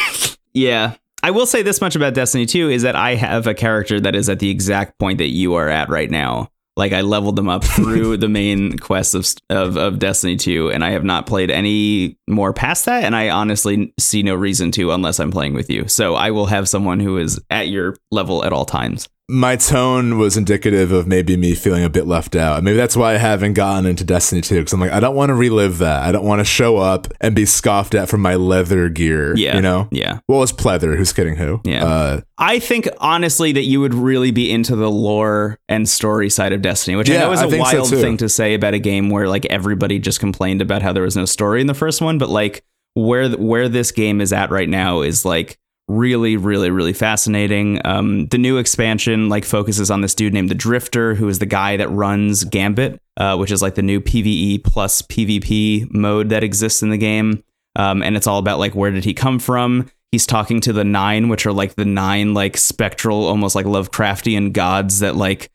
[0.56, 0.95] Yeah.
[1.21, 4.15] I will say this much about Destiny 2 is that I have a character that
[4.15, 6.50] is at the exact point that you are at right now.
[6.77, 10.83] Like I leveled them up through the main quest of, of of Destiny 2 and
[10.83, 14.91] I have not played any more past that and I honestly see no reason to
[14.91, 15.88] unless I'm playing with you.
[15.88, 19.07] So I will have someone who is at your level at all times.
[19.27, 23.15] My tone was indicative of maybe me feeling a bit left out maybe that's why
[23.15, 26.03] i haven't gotten into destiny 2 because i'm like i don't want to relive that
[26.03, 29.55] i don't want to show up and be scoffed at for my leather gear Yeah.
[29.55, 30.19] you know Yeah.
[30.27, 31.85] well it's pleather who's kidding who Yeah.
[31.85, 36.51] uh, I think honestly that you would really be into the lore and story side
[36.51, 38.79] of Destiny, which I know is a think so wild thing to say about a
[38.79, 42.01] game where like everybody just complained about how there was no story in the first
[42.01, 42.61] one, but like
[42.93, 45.57] where where this game is at right now is like
[45.88, 47.80] really really really fascinating.
[47.86, 51.45] Um the new expansion like focuses on this dude named the drifter who is the
[51.45, 56.43] guy that runs gambit uh which is like the new pve plus pvp mode that
[56.43, 57.43] exists in the game.
[57.76, 59.89] Um and it's all about like where did he come from?
[60.12, 64.54] He's talking to the nine which are like the nine like spectral almost like lovecraftian
[64.54, 65.52] gods that like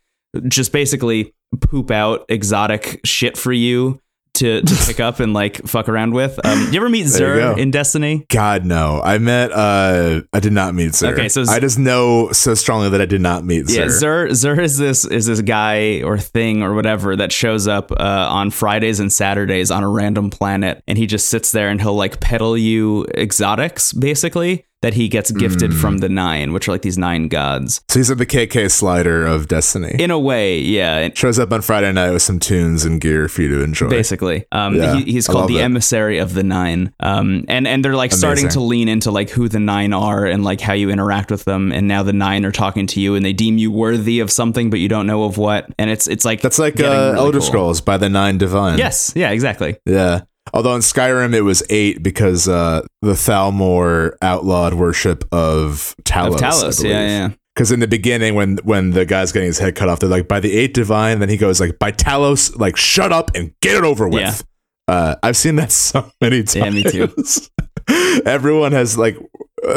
[0.47, 4.01] just basically poop out exotic shit for you
[4.35, 7.41] to, to pick up and like fuck around with um you ever meet There you
[7.43, 7.61] Xur go.
[7.63, 9.01] in destiny God no!
[9.05, 9.53] I met.
[9.53, 11.13] uh I did not meet Xur.
[11.13, 13.77] Okay, so Z- I just know so strongly that I did not meet Xur.
[13.77, 17.91] Yeah, Xur Xur is this is this guy or thing or whatever that shows up
[17.93, 21.81] uh, on Fridays and Saturdays on a random planet, and he just sits there and
[21.81, 25.81] he'll like peddle you exotics, basically that he gets gifted Mm.
[25.81, 27.83] from the nine, which are like these nine gods.
[27.89, 29.95] So he's at the KK slider of Destiny.
[29.99, 33.29] In a way, yeah, and Shows up on Friday night with some tunes and gear
[33.29, 33.89] for you to enjoy.
[33.91, 35.63] basically, um, Yeah, he, he's called the it.
[35.65, 39.49] emissary of the nine, um, and and they're like starting to lean into like who
[39.49, 42.53] the nine are and like how you interact with them, and now the nine are
[42.53, 45.37] talking to you and they deem you worthy of something, but you don't know of
[45.37, 47.47] what, and it's it's like That's like uh, really Elder cool.
[47.47, 48.79] Scrolls by the Nine Divine.
[48.79, 49.77] Yes, yeah, exactly.
[49.85, 50.23] Yeah.
[50.53, 56.35] Although in Skyrim it was eight because uh, the Thalmor outlawed worship of Talos.
[56.35, 56.85] of Talos.
[56.85, 57.31] Yeah, yeah.
[57.55, 60.29] Because in the beginning, when when the guy's getting his head cut off, they're like,
[60.29, 63.77] "By the eight divine." Then he goes like, "By Talos, like shut up and get
[63.77, 64.45] it over with."
[64.89, 64.95] Yeah.
[64.95, 66.55] Uh, I've seen that so many times.
[66.55, 68.23] Yeah, me too.
[68.25, 69.17] Everyone has like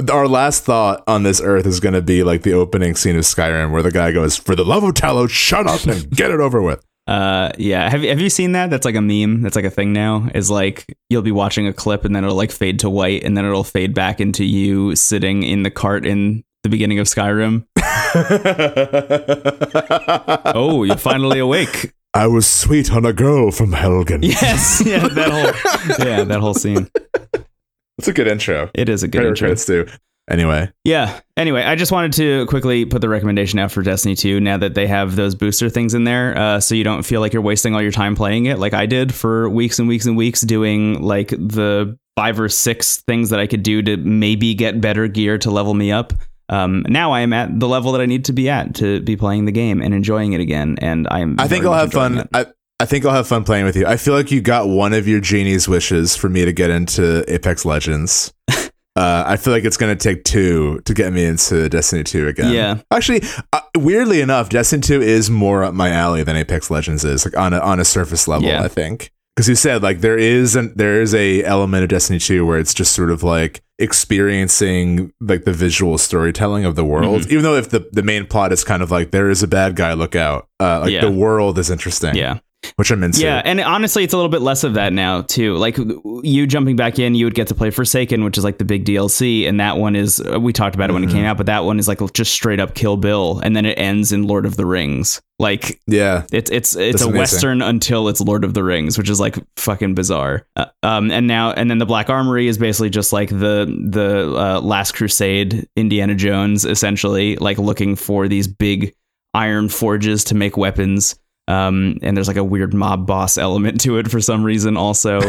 [0.10, 3.24] our last thought on this earth is going to be like the opening scene of
[3.24, 6.40] Skyrim, where the guy goes, "For the love of Talos, shut up and get it
[6.40, 7.90] over with." Uh, yeah.
[7.90, 8.70] Have you have you seen that?
[8.70, 9.42] That's like a meme.
[9.42, 10.30] That's like a thing now.
[10.34, 13.36] Is like you'll be watching a clip and then it'll like fade to white and
[13.36, 17.66] then it'll fade back into you sitting in the cart in the beginning of Skyrim.
[20.56, 21.94] Oh, you're finally awake.
[22.14, 24.24] I was sweet on a girl from Helgen.
[24.42, 24.84] Yes.
[24.86, 25.08] Yeah.
[25.08, 26.08] That whole.
[26.08, 26.24] Yeah.
[26.24, 26.90] That whole scene.
[27.98, 28.70] That's a good intro.
[28.74, 29.48] It is a good Credit intro.
[29.48, 29.88] credits too.
[30.30, 31.20] Anyway, Yeah.
[31.36, 34.74] Anyway, I just wanted to quickly put the recommendation out for Destiny 2 now that
[34.74, 37.76] they have those booster things in there, uh, so you don't feel like you're wasting
[37.76, 41.02] all your time playing it like I did for weeks and weeks and weeks doing
[41.02, 45.38] like the five or six things that I could do to maybe get better gear
[45.40, 46.14] to level me up.
[46.50, 49.18] Um, now I am at the level that I need to be at to be
[49.18, 51.36] playing the game and enjoying it again, and I am.
[51.40, 52.28] I think I'll have fun.
[52.34, 52.46] I,
[52.80, 53.86] I think I'll have fun playing with you.
[53.86, 57.24] I feel like you got one of your genie's wishes for me to get into
[57.34, 58.34] Apex Legends.
[58.96, 62.28] Uh, I feel like it's going to take two to get me into Destiny 2
[62.28, 62.54] again.
[62.54, 62.82] Yeah.
[62.92, 67.26] Actually, uh, weirdly enough, Destiny 2 is more up my alley than Apex Legends is,
[67.26, 68.62] like on a, on a surface level, Yeah.
[68.64, 69.12] I think.
[69.36, 72.60] Because you said like there is an there is a element of Destiny 2 where
[72.60, 77.22] it's just sort of like experiencing like the visual storytelling of the world.
[77.22, 77.32] Mm-hmm.
[77.32, 79.76] Even though if the, the main plot is kind of like there is a bad
[79.76, 80.48] guy, look out.
[80.60, 81.02] Uh, like Yeah.
[81.02, 82.16] the world is interesting.
[82.16, 82.40] Yeah.
[82.78, 83.20] Which I'm into.
[83.22, 85.56] Yeah, and honestly, it's a little bit less of that now too.
[85.58, 85.78] Like
[86.24, 88.86] you jumping back in, you would get to play Forsaken, which is like the big
[88.86, 91.16] DLC, and that one is uh, we talked about it when it Mm-hmm.
[91.18, 93.78] came out, but that one is like just straight up Kill Bill, and then it
[93.78, 95.22] ends in Lord of the Rings.
[95.40, 96.24] Like Yeah.
[96.32, 97.18] it's it's it's That's a amazing.
[97.20, 100.46] western until it's Lord of the Rings, which is like fucking bizarre.
[100.56, 104.34] Uh, um, and now and then the Black Armory is basically just like the the
[104.38, 108.94] uh, Last Crusade, Indiana Jones, essentially like looking for these big
[109.34, 111.20] iron forges to make weapons.
[111.48, 115.20] Um, and there's like a weird mob boss element to it for some reason also.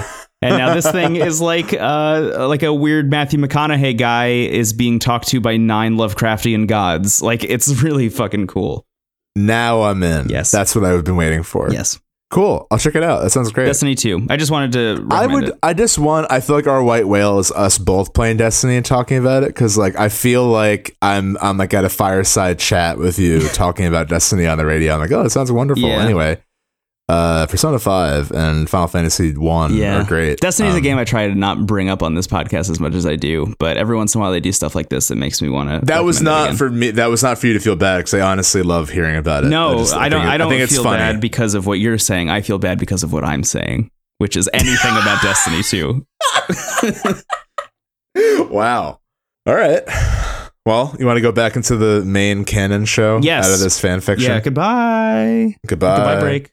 [0.42, 4.98] and now this thing is like uh like a weird Matthew McConaughey guy is being
[4.98, 7.20] talked to by nine Lovecraftian gods.
[7.20, 8.86] Like it's really fucking cool.
[9.36, 10.28] Now I'm in.
[10.28, 10.50] Yes.
[10.52, 11.72] That's what I've been waiting for.
[11.72, 12.00] Yes.
[12.34, 12.66] Cool.
[12.68, 13.22] I'll check it out.
[13.22, 13.66] That sounds great.
[13.66, 14.26] Destiny 2.
[14.28, 15.50] I just wanted to I would.
[15.50, 15.58] it.
[15.62, 16.26] I just want.
[16.32, 19.50] I feel like our white whale is us both playing Destiny and talking about it
[19.50, 21.36] because, like, I feel like I'm.
[21.40, 24.94] I'm like at a fireside chat with you talking about Destiny on the radio.
[24.94, 25.88] I'm like, oh, it sounds wonderful.
[25.88, 26.02] Yeah.
[26.02, 26.42] Anyway,
[27.08, 30.00] uh, Persona Five and Final Fantasy One Yeah.
[30.00, 30.40] are great.
[30.40, 32.80] Destiny is a Um, game I try to not bring up on this podcast as
[32.80, 35.08] much as I do, but every once in a while they do stuff like this
[35.08, 35.84] that makes me want to.
[35.86, 36.90] That was not for me.
[36.92, 39.48] That was not for you to feel bad because I honestly love hearing about it.
[39.48, 40.20] No, just- I, don't.
[40.22, 40.96] think it- I don't think it's funny.
[40.98, 42.30] bad because of what you're saying.
[42.30, 46.06] I feel bad because of what I'm saying, which is anything about Destiny 2.
[48.50, 48.98] wow.
[49.46, 49.82] All right.
[50.66, 53.20] Well, you want to go back into the main canon show?
[53.22, 53.46] Yes.
[53.46, 54.30] Out of this fan fiction.
[54.30, 54.40] Yeah.
[54.40, 55.56] Goodbye.
[55.66, 55.96] Goodbye.
[55.98, 56.20] Goodbye.
[56.20, 56.50] Break.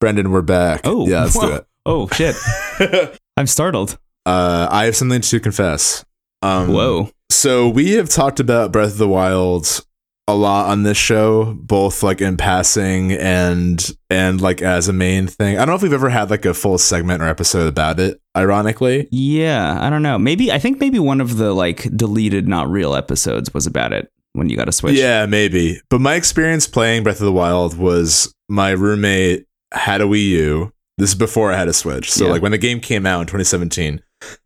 [0.00, 0.82] Brendan, we're back.
[0.84, 1.08] Oh.
[1.08, 1.64] yeah, let's do it.
[1.86, 2.36] Oh shit!
[3.38, 3.96] I'm startled.
[4.26, 6.04] Uh, I have something to confess.
[6.42, 7.10] Um, Whoa.
[7.30, 9.86] So we have talked about Breath of the Wild
[10.26, 15.28] a lot on this show, both like in passing and and like as a main
[15.28, 15.56] thing.
[15.56, 18.20] I don't know if we've ever had like a full segment or episode about it.
[18.36, 19.78] Ironically, Yeah.
[19.80, 20.18] I don't know.
[20.18, 24.12] Maybe I think maybe one of the like deleted, not real episodes was about it
[24.34, 24.94] when you got a Switch.
[24.98, 25.80] yeah, maybe.
[25.88, 30.72] But my experience playing Breath of the Wild was my roommate had a Wii U.
[30.98, 32.10] This is before I had a Switch.
[32.10, 32.32] So Yeah.
[32.32, 34.00] like when the game came out in 2017,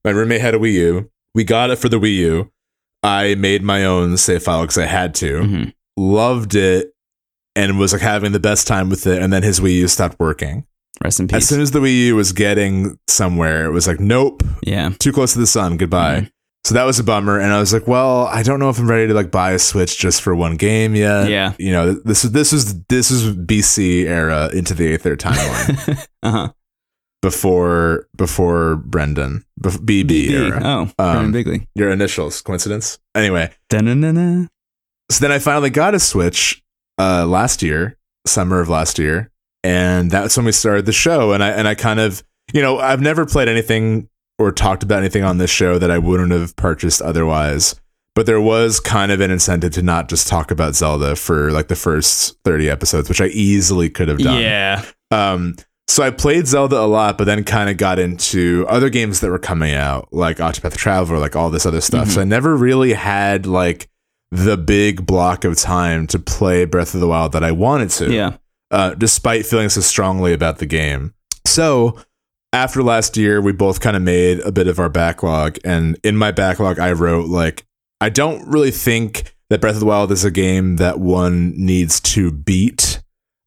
[0.05, 1.11] my roommate had a Wii U.
[1.35, 2.51] We got it for the Wii U.
[3.03, 5.41] I made my own save file because I had to.
[5.41, 5.73] Mhm.
[5.97, 6.93] Loved it
[7.57, 9.21] and was like having the best time with it.
[9.23, 10.65] And then his Wii U stopped working.
[11.03, 11.37] Rest in peace.
[11.39, 14.91] As soon as the Wii U was getting somewhere, it was like, nope, yeah.
[14.99, 15.77] too close to the sun.
[15.79, 16.21] Goodbye.
[16.21, 16.31] Mhm.
[16.65, 17.41] So that was a bummer.
[17.41, 19.59] And I was like, well, I don't know if I'm ready to like buy a
[19.59, 21.29] Switch just for one game yet.
[21.29, 21.55] Yeah.
[21.59, 26.31] You know, this is this is this is BC era into the Aether timeline uh
[26.31, 26.53] huh.
[27.21, 30.61] before before Brendan BB, era.
[30.65, 31.69] Oh, Brendan Um, Bigley.
[31.75, 32.99] Your initials, coincidence?
[33.15, 34.47] Anyway, Da-na-na-na.
[35.11, 36.63] so then I finally got a Switch
[36.99, 37.97] uh, last year,
[38.27, 39.31] summer of last year,
[39.65, 41.33] and that's when we started the show.
[41.33, 42.23] And I and I kind of,
[42.53, 45.99] you know, I've never played anything or talked about anything on this show that I
[45.99, 47.75] wouldn't have purchased otherwise.
[48.15, 51.69] But there was kind of an incentive to not just talk about Zelda for like
[51.69, 54.43] the first thirty episodes, which I easily could have done.
[54.43, 54.85] Yeah.
[55.11, 55.57] Um,
[55.89, 59.31] so I played Zelda a lot, but then kind of got into other games that
[59.31, 62.09] were coming out, like Octopath Traveler, like all this other stuff.
[62.09, 62.11] Mhm.
[62.13, 63.89] So I never really had like
[64.31, 68.13] the big block of time to play Breath of the Wild that I wanted to,
[68.13, 68.33] Yeah.
[68.71, 71.13] uh, despite feeling so strongly about the game.
[71.47, 71.97] So
[72.53, 76.17] after last year, we both kind of made a bit of our backlog, and in
[76.17, 77.65] my backlog, I wrote like,
[78.01, 82.01] I don't really think that Breath of the Wild is a game that one needs
[82.01, 83.01] to beat.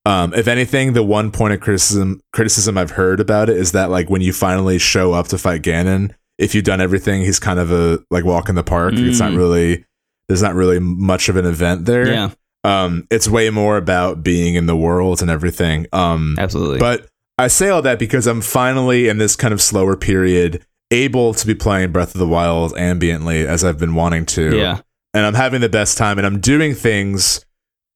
[0.06, 3.90] Um, if anything, the one point of criticism criticism I've heard about it is that
[3.90, 7.60] like when you finally show up to fight Ganon, if you've done everything, he's kind
[7.60, 8.94] of a like walk in the park.
[8.96, 9.38] It's not Mm.
[9.38, 9.86] really
[10.28, 12.08] there's not really much of an event there.
[12.08, 12.30] Yeah.
[12.64, 15.86] Um, it's way more about being in the world and everything.
[15.94, 16.80] Um, Absolutely.
[16.80, 21.34] but I say all that because I'm finally in this kind of slower period able
[21.34, 24.56] to be playing Breath of the Wild ambiently as I've been wanting to.
[24.58, 24.80] yeah.
[25.14, 27.46] And I'm having the best time and I'm doing things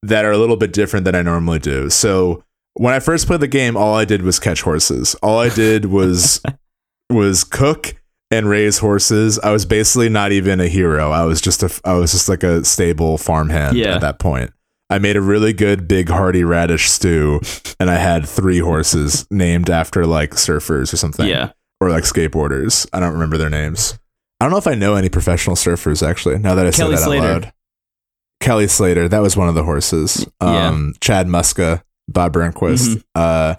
[0.03, 1.89] that are a little bit different than I normally do.
[1.89, 2.43] So
[2.75, 5.15] when I first played the game, all I did was catch horses.
[5.15, 6.41] All I did was
[7.09, 7.95] was cook
[8.31, 9.37] and raise horses.
[9.39, 11.11] I was basically not even a hero.
[11.11, 13.95] I was just a I was just like a stable farmhand Yeah.
[13.95, 14.51] at that point.
[14.89, 17.41] I made a really good big hearty radish stew
[17.79, 21.27] and I had three horses named after like surfers or something.
[21.27, 21.51] Yeah.
[21.79, 22.87] Or like skateboarders.
[22.91, 23.97] I don't remember their names.
[24.39, 27.01] I don't know if I know any professional surfers actually, now that I Kelly say
[27.01, 27.27] that Slater.
[27.27, 27.53] out loud.
[28.39, 30.25] Kelly Slater, that was one of the horses.
[30.41, 30.67] Yeah.
[30.67, 32.95] Um Chad Muska, Bob Burnquist.
[32.95, 33.03] Mhm.
[33.15, 33.55] Uh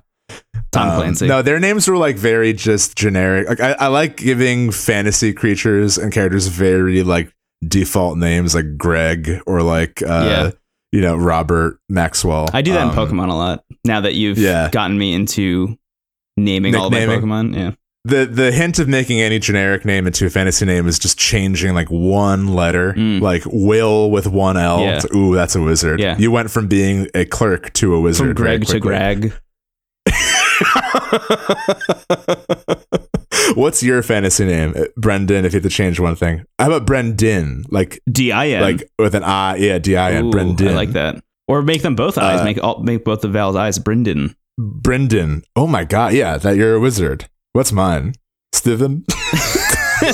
[0.72, 1.26] Tom um, Clancy.
[1.26, 3.48] No, their names were like very just generic.
[3.48, 7.32] Like I, I like giving fantasy creatures and characters very like
[7.66, 10.50] default names like Greg or like uh Yeah.
[10.92, 12.48] You know, Robert Maxwell.
[12.52, 13.64] I do that in Um, Pokemon a lot.
[13.84, 14.68] Now that you've Yeah.
[14.70, 15.76] gotten me into
[16.36, 16.98] naming all of my.
[17.00, 17.56] Pokemon.
[17.56, 17.70] Yeah.
[18.06, 21.74] the the hint of making any generic name into a fantasy name is just changing
[21.74, 23.20] like one letter, Mm.
[23.20, 24.80] like Will with one L.
[24.80, 25.00] Yeah.
[25.00, 26.00] to, Ooh, that's a wizard.
[26.00, 26.16] Yeah.
[26.18, 28.28] You went from being a clerk to a wizard.
[28.28, 28.80] From Greg to.
[28.80, 29.34] Greg.
[33.54, 35.44] What's your fantasy name, Uh, Brendan?
[35.44, 37.64] If you had to change one thing, how about Brendan?
[37.68, 38.62] Like, D I N.
[38.62, 40.68] like with an I, yeah, D I N, Brendan.
[40.68, 41.22] I like that.
[41.48, 42.40] Or make them both eyes.
[42.40, 43.78] Uh, make all make both the vowels eyes.
[43.78, 44.36] Brendan.
[44.58, 45.42] Brendan.
[45.56, 47.28] Oh my god, yeah, that you're a wizard.
[47.52, 48.14] What's mine?
[48.52, 49.04] Steven.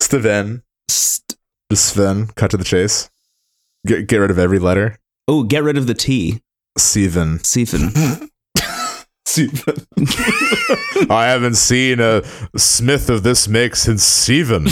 [0.00, 0.62] Steven.
[0.88, 1.38] St-
[1.72, 2.28] Sven.
[2.28, 3.10] Cut to the chase.
[3.86, 4.96] Get, get rid of every letter.
[5.28, 6.40] Oh, get rid of the T.
[6.78, 7.42] Steven.
[7.44, 8.30] Siphon.
[9.26, 9.86] Steven.
[11.10, 12.22] I haven't seen a
[12.56, 14.66] Smith of this make since Steven,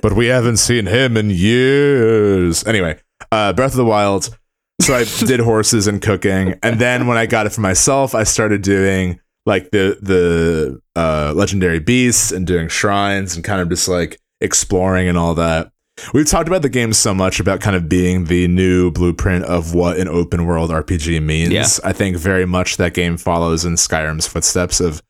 [0.00, 2.66] but we haven't seen him in years.
[2.66, 2.98] Anyway,
[3.30, 4.36] uh, Breath of the Wild.
[4.80, 8.24] So I did horses and cooking, and then when I got it for myself, I
[8.24, 13.88] started doing like the the uh, legendary beasts and doing shrines and kind of just
[13.88, 15.70] like exploring and all that.
[16.14, 19.74] We've talked about the game so much about kind of being the new blueprint of
[19.74, 21.52] what an open world RPG means.
[21.52, 21.66] Yeah.
[21.84, 25.02] I think very much that game follows in Skyrim's footsteps of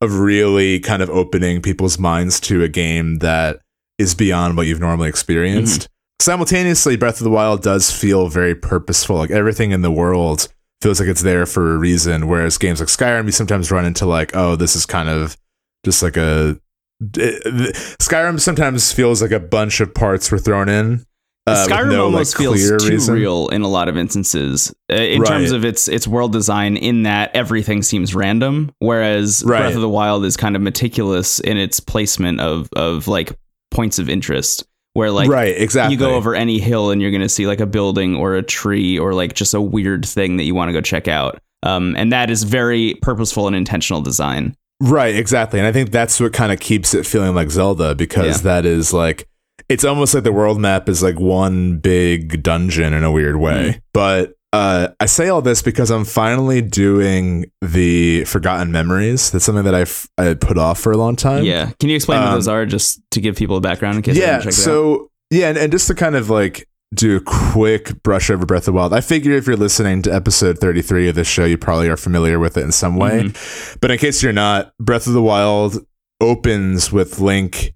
[0.00, 3.60] of really kind of opening people's minds to a game that
[3.98, 5.82] is beyond what you've normally experienced.
[5.82, 5.92] Mm-hmm.
[6.20, 9.16] Simultaneously, Breath of the Wild does feel very purposeful.
[9.16, 10.48] Like everything in the world
[10.80, 12.28] feels like it's there for a reason.
[12.28, 15.36] Whereas games like Skyrim, you sometimes run into like, oh, this is kind of
[15.84, 16.58] just like a
[17.02, 21.04] Skyrim sometimes feels like a bunch of parts were thrown in.
[21.46, 23.14] uh, Skyrim no, almost like, feels too reason.
[23.14, 26.76] real in a lot of instances uh, in terms of its its world design.
[26.76, 29.60] In that everything seems random, whereas Right.
[29.60, 33.38] Breath of the Wild is kind of meticulous in its placement of of like
[33.70, 34.64] points of interest.
[34.94, 35.94] Where like right, exactly.
[35.94, 38.42] you go over any hill and you're going to see like a building or a
[38.42, 41.38] tree or like just a weird thing that you want to go check out.
[41.62, 44.56] Um, and that is very purposeful and intentional design.
[44.80, 45.58] Right, exactly.
[45.58, 48.54] And I think that's what kind of keeps it feeling like Zelda because Yeah.
[48.54, 49.28] that is like
[49.68, 53.74] it's almost like the world map is like one big dungeon in a weird way.
[53.76, 53.82] Mm.
[53.92, 59.30] But uh, I say all this because I'm finally doing the Forgotten Memories.
[59.30, 61.44] That's something that I've I had put off for a long time.
[61.44, 61.70] yeah.
[61.80, 64.16] Can you explain what um, those are just to give people a background in case
[64.16, 64.26] yeah.
[64.26, 64.64] haven't checked it out?
[64.64, 68.62] So yeah, and, and just to kind of like do a quick brush over Breath
[68.62, 68.94] of the Wild.
[68.94, 72.38] I figure if you're listening to episode 33 of this show, you probably are familiar
[72.38, 73.24] with it in some way.
[73.24, 73.78] Mm-hmm.
[73.80, 75.84] But in case you're not, Breath of the Wild
[76.20, 77.74] opens with Link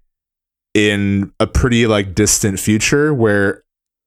[0.74, 3.62] in a pretty like distant future where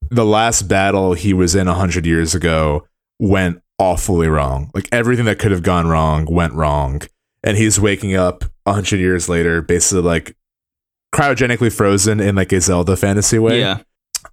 [0.10, 2.88] the last battle he was in 100 years ago
[3.20, 4.72] went awfully wrong.
[4.74, 7.02] Like everything that could have gone wrong went wrong.
[7.44, 10.36] And he's waking up 100 years later basically like
[11.14, 13.82] cryogenically frozen in like a Zelda fantasy way Yeah.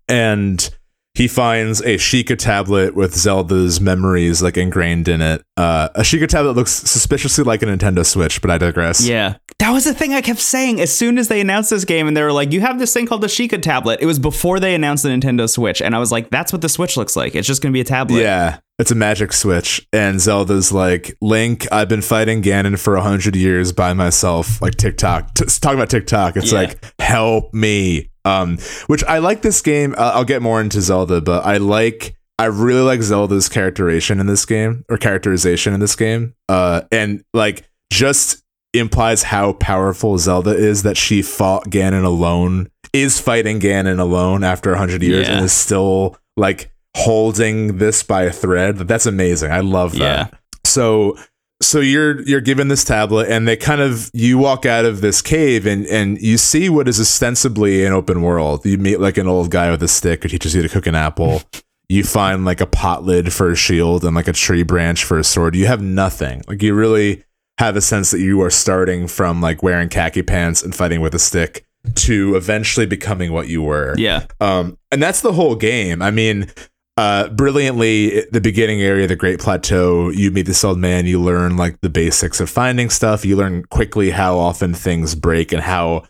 [0.08, 0.70] And
[1.14, 5.44] he finds a Sheikah tablet with Zelda's memories like ingrained in it.
[5.58, 9.06] Uh, a Sheikah tablet looks suspiciously like a Nintendo Switch, but I digress.
[9.06, 9.36] Yeah.
[9.58, 12.16] That was the thing I kept saying as soon as they announced this game and
[12.16, 14.00] they were like, you have this thing called the Sheikah tablet.
[14.00, 15.82] It was before they announced the Nintendo Switch.
[15.82, 17.34] And I was like, that's what the Switch looks like.
[17.34, 18.22] It's just going to be a tablet.
[18.22, 23.00] Yeah, it's a magic switch, and Zelda's like, Link, I've been fighting Ganon for a
[23.02, 24.60] hundred years by myself.
[24.60, 26.58] Like TikTok, t- talking about TikTok, it's Yeah.
[26.58, 28.10] like, help me.
[28.24, 28.58] Um,
[28.88, 29.94] which I like this game.
[29.96, 34.26] Uh, I'll get more into Zelda, but I like, I really like Zelda's characterization in
[34.26, 36.34] this game or characterization in this game.
[36.48, 38.42] Uh, and like just
[38.74, 44.72] implies how powerful Zelda is that she fought Ganon alone, is fighting Ganon alone after
[44.72, 45.36] a hundred years, Yeah.
[45.36, 48.76] and is still like holding this by a thread.
[48.78, 49.50] That's amazing.
[49.50, 49.98] I love that.
[50.32, 50.38] Yeah.
[50.64, 51.16] So
[51.62, 55.22] so you're you're given this tablet and they kind of you walk out of this
[55.22, 58.66] cave and and you see what is ostensibly an open world.
[58.66, 60.94] You meet like an old guy with a stick who teaches you to cook an
[60.94, 61.42] apple.
[61.88, 65.18] You find like a pot lid for a shield and like a tree branch for
[65.18, 65.54] a sword.
[65.54, 66.42] You have nothing.
[66.48, 67.22] Like you really
[67.58, 71.14] have a sense that you are starting from like wearing khaki pants and fighting with
[71.14, 71.66] a stick
[71.96, 73.94] to eventually becoming what you were.
[73.98, 74.24] Yeah.
[74.40, 76.00] Um, and that's the whole game.
[76.00, 76.50] I mean,
[76.96, 81.56] uh, brilliantly, the beginning area, the Great Plateau, you meet this old man, you learn
[81.56, 83.24] like the basics of finding stuff.
[83.24, 86.04] You learn quickly how often things break and how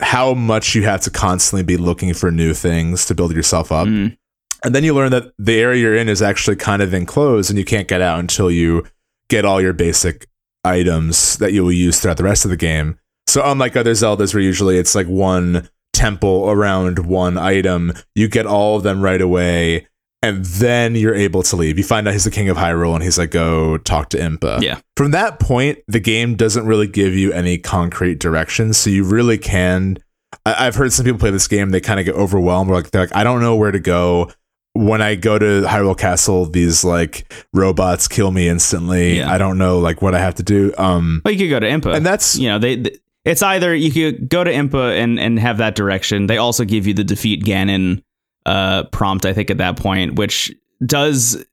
[0.00, 3.88] how much you have to constantly be looking for new things to build yourself up.
[3.88, 4.14] Mm.
[4.62, 7.58] And then you learn that the area you're in is actually kind of enclosed and
[7.58, 8.84] you can't get out until you
[9.30, 10.28] get all your basic
[10.64, 12.98] items that you will use throughout the rest of the game.
[13.26, 18.44] So unlike other Zeldas where usually it's like one temple around one item, you get
[18.44, 19.86] all of them right away
[20.26, 21.78] and then you're able to leave.
[21.78, 24.60] You find out he's the king of Hyrule and he's like go talk to Impa.
[24.62, 24.80] Yeah.
[24.96, 29.38] From that point, the game doesn't really give you any concrete directions, so you really
[29.38, 29.98] can
[30.44, 31.70] I- I've heard some people play this game.
[31.70, 32.70] They kind of get overwhelmed.
[32.70, 34.30] Like they're like, I don't know where to go.
[34.74, 39.18] When I go to Hyrule Castle, these like robots kill me instantly.
[39.18, 39.32] Yeah.
[39.32, 40.74] I don't know like what I have to do.
[40.76, 41.94] Um, Well, you could go to Impa.
[41.96, 45.38] and that's you know, they, th- it's either you could go to Impa and, and
[45.38, 46.26] have that direction.
[46.26, 48.02] They also give you the defeat Ganon
[48.46, 50.50] uh, prompt, I think, at that point, which
[50.84, 51.44] does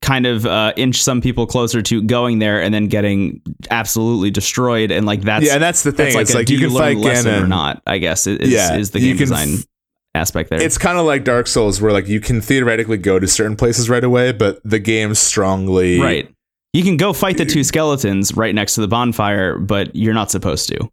[0.00, 4.90] kind of uh, inch some people closer to going there and then getting absolutely destroyed.
[4.90, 6.06] And like that's yeah, and that's the thing.
[6.06, 7.82] that's like it's a like do you can learn fight lesson Ganon or not.
[7.86, 9.64] I guess is, Yeah, is the game can f- design
[10.14, 10.60] aspect there.
[10.62, 13.90] It's kind of like Dark Souls, where like you can theoretically go to certain places
[13.90, 16.34] right away, but the game strongly right.
[16.74, 20.30] You can go fight the two skeletons right next to the bonfire, but you're not
[20.30, 20.90] supposed to.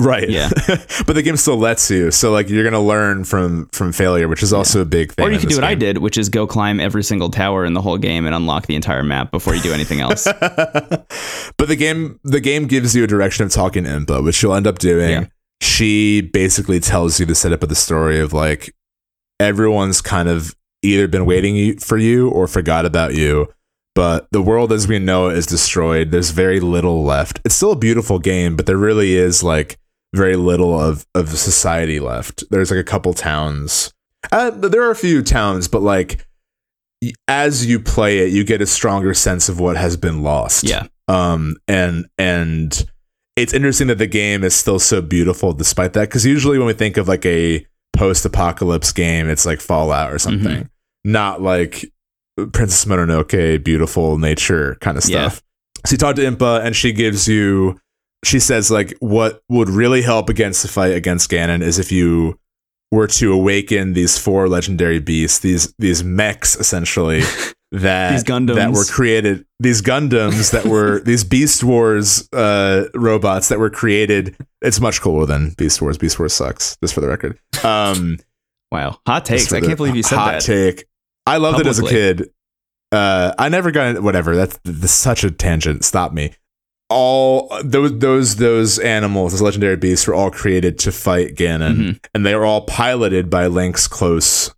[0.00, 0.28] Right.
[0.28, 0.48] Yeah.
[0.66, 2.10] but the game still lets you.
[2.10, 5.26] So like you're gonna learn from from failure, which is also a big thing.
[5.26, 7.74] Or you could do what I did, which is go climb every single tower in
[7.74, 10.24] the whole game and unlock the entire map before you do anything else.
[10.40, 14.54] but the game the game gives you a direction of talking to Impa, which you'll
[14.54, 15.10] end up doing.
[15.10, 15.26] Yeah.
[15.60, 18.74] She basically tells you the setup of the story of like
[19.38, 23.48] everyone's kind of either been waiting for you or forgot about you.
[23.94, 26.10] But the world as we know it is destroyed.
[26.10, 27.40] There's very little left.
[27.44, 29.78] It's still a beautiful game, but there really is like
[30.14, 32.44] very little of of society left.
[32.50, 33.92] There's like a couple towns.
[34.32, 36.26] Uh, there are a few towns, but like
[37.28, 40.64] as you play it, you get a stronger sense of what has been lost.
[40.64, 40.86] yeah.
[41.08, 42.86] Um, and and
[43.36, 46.02] it's interesting that the game is still so beautiful despite that.
[46.08, 50.68] Because usually when we think of like a post-apocalypse game, it's like Fallout or something,
[51.04, 51.84] not like
[52.52, 55.28] Princess Mononoke, beautiful nature kind of Yeah.
[55.28, 55.42] stuff.
[55.86, 57.78] So you talk to Impa, and she gives you.
[58.24, 62.38] She says like what would really help against the fight against Ganon is if you
[62.92, 67.22] were to awaken these four legendary beasts, these these mechs essentially
[67.72, 68.56] that These Gundams.
[68.56, 74.36] that were created, these Gundams that were these Beast Wars uh, robots that were created.
[74.60, 75.96] It's much cooler than Beast Wars.
[75.96, 77.38] Beast Wars sucks, just for the record.
[77.64, 78.18] Um,
[78.72, 79.00] Wow.
[79.04, 79.52] Hot takes.
[79.52, 80.42] I can't believe you said hot that.
[80.42, 80.84] take.
[81.26, 82.30] I loved it as a kid.
[82.92, 84.02] Uh, I never got it.
[84.04, 84.36] Whatever.
[84.36, 85.84] That's, that's such a tangent.
[85.84, 86.30] Stop me.
[86.90, 92.04] All those those those animals, those legendary beasts, were all created to fight Ganon, Mhm.
[92.14, 94.52] and they were all piloted by Link's close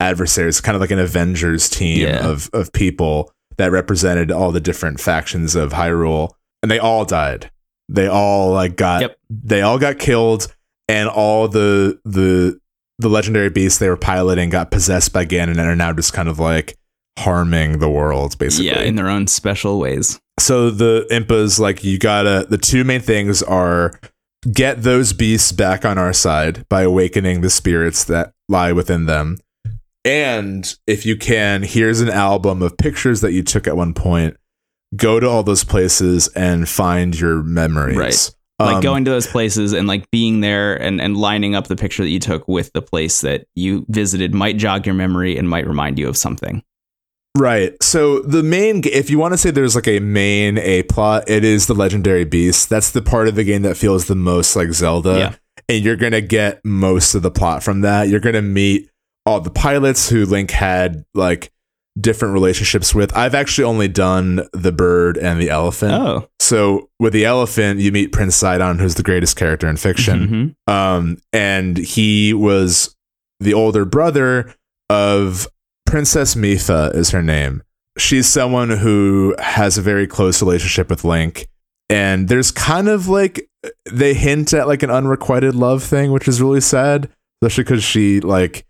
[0.00, 2.26] adversaries, kind of like an Avengers team Yeah.
[2.26, 6.30] of of people that represented all the different factions of Hyrule,
[6.62, 7.50] and they all died.
[7.88, 9.16] They all like got Yep.
[9.30, 10.48] they all got killed,
[10.88, 12.58] and all the the
[12.98, 16.28] the legendary beasts they were piloting got possessed by Ganon and are now just kind
[16.30, 16.76] of like
[17.18, 18.66] harming the world, basically.
[18.68, 20.18] Yeah, in their own special ways.
[20.38, 23.98] So the Impa's like you gotta the two main things are
[24.52, 29.38] get those beasts back on our side by awakening the spirits that lie within them
[30.04, 34.36] and if you can here's an album of pictures that you took at one point
[34.94, 38.30] go to all those places and find your memories Right.
[38.60, 41.74] Like Um, going to those places and like being there and, and lining up the
[41.74, 45.48] picture that you took with the place that you visited might jog your memory and
[45.48, 46.62] might remind you of something.
[47.36, 47.74] Right.
[47.82, 51.44] So the main, if you want to say there's like a main a plot, it
[51.44, 52.68] is the legendary beast.
[52.70, 55.34] That's the part of the game that feels the most like Zelda, Yeah.
[55.68, 58.08] and you're gonna get most of the plot from that.
[58.08, 58.88] You're gonna meet
[59.26, 61.50] all the pilots who Link had like
[62.00, 63.16] different relationships with.
[63.16, 65.92] I've actually only done the bird and the elephant.
[65.92, 66.28] Oh.
[66.40, 70.72] So with the elephant, you meet Prince Sidon, who's the greatest character in fiction Mhm.
[70.72, 72.94] um, and he was
[73.40, 74.54] the older brother
[74.90, 75.48] of
[75.94, 77.62] Princess Mipha is her name.
[77.96, 81.46] She's someone who has a very close relationship with Link,
[81.88, 83.48] and there's kind of like
[83.88, 87.08] they hint at like an unrequited love thing, which is really sad,
[87.40, 88.66] especially because she like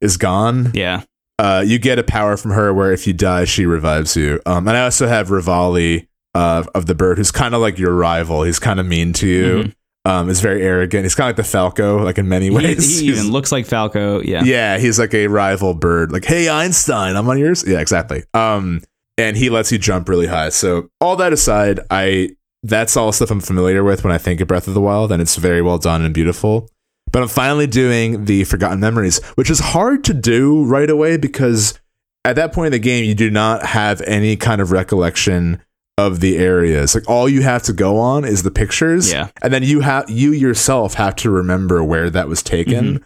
[0.00, 0.70] is gone.
[0.72, 1.02] Yeah.
[1.40, 4.40] Uh, you get a power from her where if you die, she revives you.
[4.46, 6.06] Um, and I also have Revali
[6.36, 8.44] uh, of the bird, who's kind of like your rival.
[8.44, 9.64] He's kind of mean to you.
[9.64, 9.74] Mhm.
[10.08, 11.04] Um, is very arrogant.
[11.04, 12.98] He's kind of like the Falco, like in many ways.
[12.98, 14.20] he He's- even looks like Falco.
[14.22, 14.42] Yeah.
[14.42, 16.10] yeah, he's like a rival bird.
[16.12, 17.62] Like, hey Einstein, I'm on yours.
[17.66, 18.24] Yeah, exactly.
[18.32, 18.80] Um,
[19.18, 20.48] and he lets you jump really high.
[20.48, 22.30] So all that aside, I
[22.62, 25.20] that's all stuff I'm familiar with when I think of Breath of the Wild, and
[25.20, 26.70] it's very well done and beautiful.
[27.12, 31.78] But I'm finally doing the Forgotten Memories, which is hard to do right away because
[32.24, 35.62] at that point in the game, you do not have any kind of recollection
[35.98, 36.94] of the areas.
[36.94, 39.28] Like all you have to go on is the pictures, Yeah.
[39.42, 43.04] and then you have you yourself have to remember where that was taken.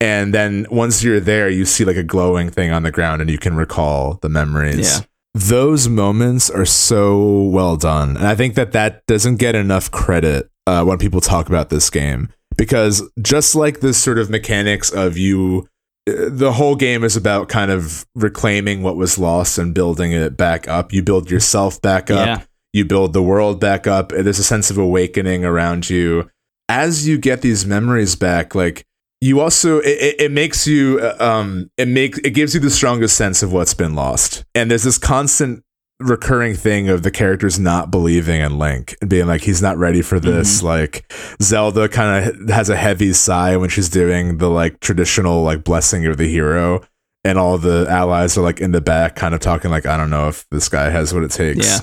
[0.00, 3.30] And then once you're there, you see like a glowing thing on the ground, and
[3.30, 4.90] you can recall the memories.
[4.98, 5.04] Yeah.
[5.34, 10.50] Those moments are so well done, and I think that that doesn't get enough credit
[10.66, 15.16] uh, when people talk about this game because just like this sort of mechanics of
[15.16, 15.68] you
[16.06, 20.66] the whole game is about kind of reclaiming what was lost and building it back
[20.68, 20.92] up.
[20.92, 22.26] You build yourself back up.
[22.26, 22.42] Yeah.
[22.72, 24.10] you build the world back up.
[24.10, 26.30] There's a sense of awakening around you.
[26.68, 28.86] As you get these memories back like
[29.20, 33.16] you also it, it, makes you uh, um it makes it gives you the strongest
[33.16, 34.44] sense of what's been lost.
[34.54, 35.62] And there's this constant
[36.00, 40.00] recurring thing of the characters not believing in link and being like he's not ready
[40.00, 40.66] for this mm-hmm.
[40.66, 45.62] like zelda kind of has a heavy sigh when she's doing the like traditional like
[45.62, 46.80] blessing of the hero
[47.22, 50.10] and all the allies are like in the back kind of talking like i don't
[50.10, 51.80] know if this guy has what it takes Yeah.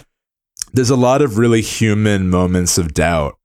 [0.74, 3.38] there's a lot of really human moments of doubt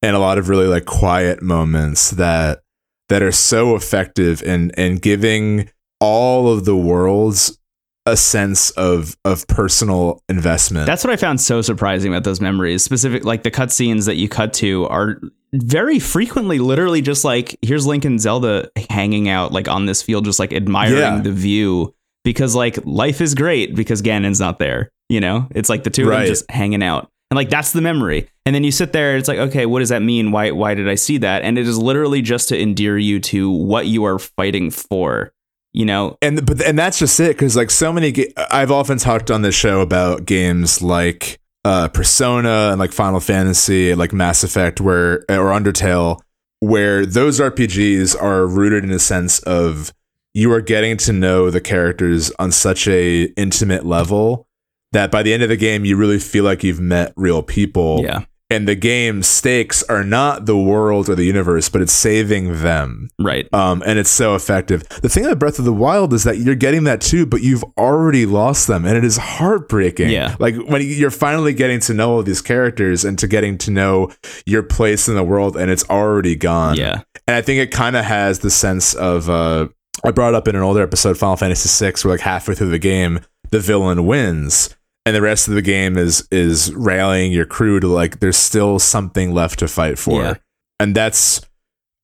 [0.00, 2.60] and a lot of really like quiet moments that
[3.08, 5.68] that are so effective in in giving
[5.98, 7.58] all of the worlds
[8.06, 10.86] a sense of of personal investment.
[10.86, 12.82] That's what I found so surprising about those memories.
[12.82, 15.20] Specific, like the cutscenes that you cut to are
[15.52, 20.24] very frequently, literally just like here's Link and Zelda hanging out like on this field,
[20.24, 21.20] just like admiring Yeah.
[21.20, 21.94] the view
[22.24, 24.90] because like life is great because Ganon's not there.
[25.08, 27.10] You know, it's like the two of them just hanging out.
[27.30, 28.28] And like that's the memory.
[28.46, 30.32] And then you sit there, it's like, okay, what does that mean?
[30.32, 31.42] Why why did I see that?
[31.42, 35.32] And it is literally just to endear you to what you are fighting for.
[35.72, 38.98] You know, and but and that's just it because like so many ga- i've often
[38.98, 44.42] talked on this show about games like uh persona and like final fantasy like mass
[44.42, 46.18] effect where or undertale
[46.58, 49.92] where those rpgs are rooted in a sense of
[50.34, 54.48] you are getting to know the characters on such a intimate level
[54.92, 58.00] that by the end of the game you really feel like you've met real people.
[58.02, 62.62] Yeah, and the game's stakes are not the world or the universe but it's saving
[62.62, 63.48] them right.
[63.52, 64.86] um, and it's so effective.
[65.00, 67.64] The thing about Breath of the Wild is that you're getting that too, but you've
[67.76, 70.10] already lost them, and it is heartbreaking.
[70.10, 70.36] Yeah.
[70.38, 74.10] like when you're finally getting to know all these characters and to getting to know
[74.46, 76.76] your place in the world, and it's already gone.
[76.76, 79.68] Yeah, and I think it kind of has the sense of uh,
[80.04, 82.78] I brought up in an older episode, Final Fantasy VI, where like halfway through the
[82.78, 83.20] game,
[83.50, 84.74] the villain wins.
[85.06, 88.78] And the rest of the game is is rallying your crew to like there's still
[88.78, 90.34] something left to fight for Yeah.
[90.78, 91.40] and that's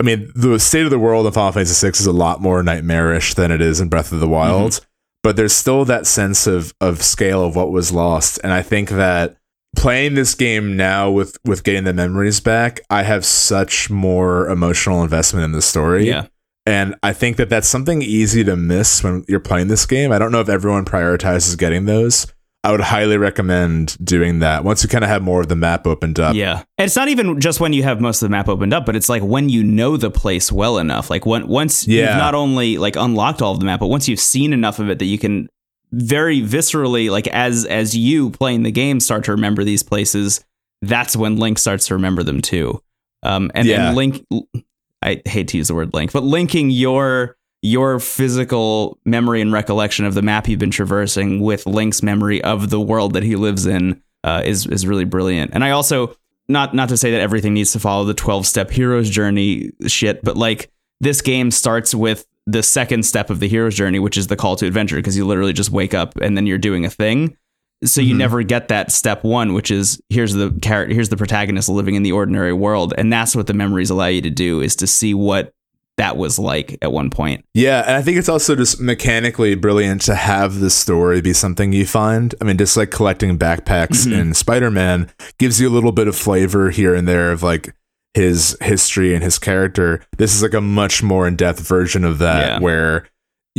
[0.00, 2.62] I mean, the state of the world in Final Fantasy VI is a lot more
[2.62, 4.34] nightmarish than it is in Breath of the mm-hmm.
[4.34, 4.86] Wild,
[5.22, 8.90] but there's still that sense of of scale of what was lost, and I think
[8.90, 9.36] that
[9.76, 15.02] playing this game now with with getting the memories back, I have such more emotional
[15.02, 16.08] investment in the story.
[16.08, 16.26] yeah.
[16.68, 20.10] And I think that that's something easy to miss when you're playing this game.
[20.10, 22.26] I don't know if everyone prioritizes getting those.
[22.66, 25.86] I would highly recommend doing that once you kind of have more of the map
[25.86, 26.34] opened up.
[26.34, 26.64] Yeah.
[26.78, 28.96] And it's not even just when you have most of the map opened up, but
[28.96, 31.08] it's like when you know the place well enough.
[31.08, 32.08] Like when, once Yeah.
[32.08, 34.90] you've not only like unlocked all of the map, but once you've seen enough of
[34.90, 35.48] it that you can
[35.92, 40.44] very viscerally, like as as you playing the game start to remember these places,
[40.82, 42.82] that's when Link starts to remember them too.
[43.22, 43.76] Um and Yeah.
[43.76, 44.24] then Link
[45.02, 47.35] I hate to use the word link, but linking your
[47.66, 52.70] your physical memory and recollection of the map you've been traversing with Link's memory of
[52.70, 55.50] the world that he lives in uh, is is really brilliant.
[55.54, 56.16] And I also
[56.48, 60.22] not not to say that everything needs to follow the 12 step hero's journey shit,
[60.22, 64.28] but like this game starts with the second step of the hero's journey, which is
[64.28, 66.90] the call to adventure, because you literally just wake up and then you're doing a
[66.90, 67.36] thing.
[67.84, 68.18] So you Mhm.
[68.18, 72.04] never get that step one, which is here's the character, here's the protagonist living in
[72.04, 75.12] the ordinary world, and that's what the memories allow you to do is to see
[75.12, 75.52] what
[75.98, 77.44] that was like at one point.
[77.54, 81.72] Yeah, and I think it's also just mechanically brilliant to have the story be something
[81.72, 82.34] you find.
[82.40, 84.12] I mean, just like collecting backpacks Mhm.
[84.18, 87.74] in Spider Man gives you a little bit of flavor here and there of like
[88.14, 90.00] his history and his character.
[90.18, 92.58] This is like a much more in depth version of that Yeah.
[92.60, 93.06] where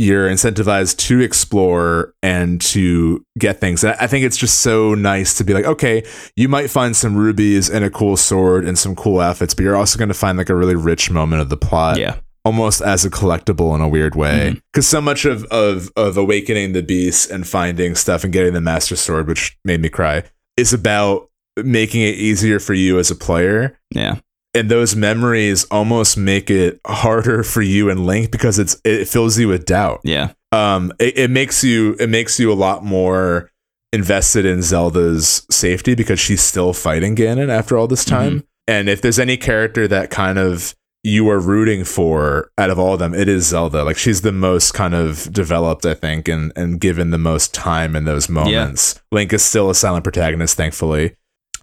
[0.00, 3.82] you're incentivized to explore and to get things.
[3.82, 6.04] And I think it's just so nice to be like, okay,
[6.36, 9.74] you might find some rubies and a cool sword and some cool outfits, but you're
[9.76, 12.14] also going to find like a really rich moment of the plot yeah.
[12.48, 14.60] Almost as a collectible in a weird way.
[14.72, 18.60] Because so much of, of of awakening the beast and finding stuff and getting the
[18.60, 20.22] master sword which made me cry
[20.56, 21.28] is about
[21.62, 23.78] making it easier for you as a player.
[23.94, 24.16] Yeah.
[24.54, 29.38] and those memories almost make it harder for you and link because it's it fills
[29.38, 30.00] you with doubt.
[30.04, 30.32] Yeah.
[30.52, 33.50] um it, it makes you it makes you a lot more
[33.92, 38.42] invested in zelda's safety because she's still fighting ganon after all this time.
[38.66, 40.74] And if there's any character that kind of
[41.04, 44.32] you are rooting for out of all of them it is zelda like she's the
[44.32, 49.00] most kind of developed i think and and given the most time in those moments
[49.12, 51.14] link is still a silent protagonist thankfully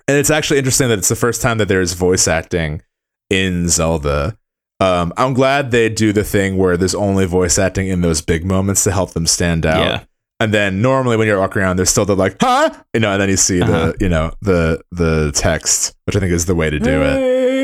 [0.07, 2.81] and it's actually interesting that it's the first time that there's voice acting
[3.29, 4.37] in zelda
[4.79, 8.45] um, i'm glad they do the thing where there's only voice acting in those big
[8.45, 10.03] moments to help them stand out Yeah.
[10.39, 12.69] and then normally when you're walking around, there's still the like, huh?
[12.93, 13.93] You know, and then you see Uh-huh.
[13.93, 17.17] the, you know, the the text, which I think is the way to do it.
[17.17, 17.54] it.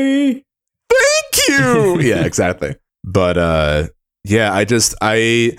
[1.48, 2.00] You.
[2.00, 2.76] yeah, exactly.
[3.04, 3.88] But uh
[4.24, 5.56] yeah, I just I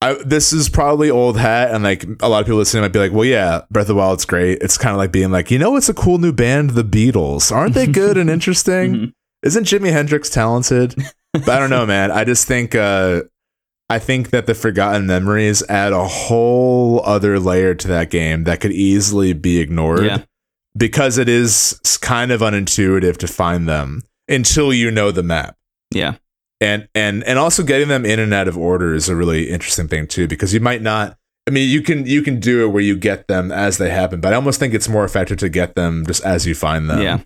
[0.00, 2.98] I this is probably old hat and like a lot of people listening might be
[2.98, 4.58] like, well yeah, Breath of the Wild's great.
[4.60, 7.50] It's kind of like being like, you know it's a cool new band, the Beatles.
[7.50, 8.94] Aren't they good and interesting?
[8.94, 9.12] Mhm.
[9.42, 10.94] Isn't Jimi Hendrix talented?
[11.32, 12.10] But I don't know, man.
[12.10, 13.22] I just think uh
[13.88, 18.60] I think that the Forgotten Memories add a whole other layer to that game that
[18.60, 20.22] could easily be ignored Yeah.
[20.76, 25.56] because it is kind of unintuitive to find them until you know the map.
[25.92, 26.14] Yeah.
[26.60, 29.88] And and and also getting them in and out of order is a really interesting
[29.88, 32.82] thing too because you might not I mean you can you can do it where
[32.82, 35.74] you get them as they happen, but I almost think it's more effective to get
[35.74, 37.02] them just as you find them.
[37.02, 37.18] Yeah.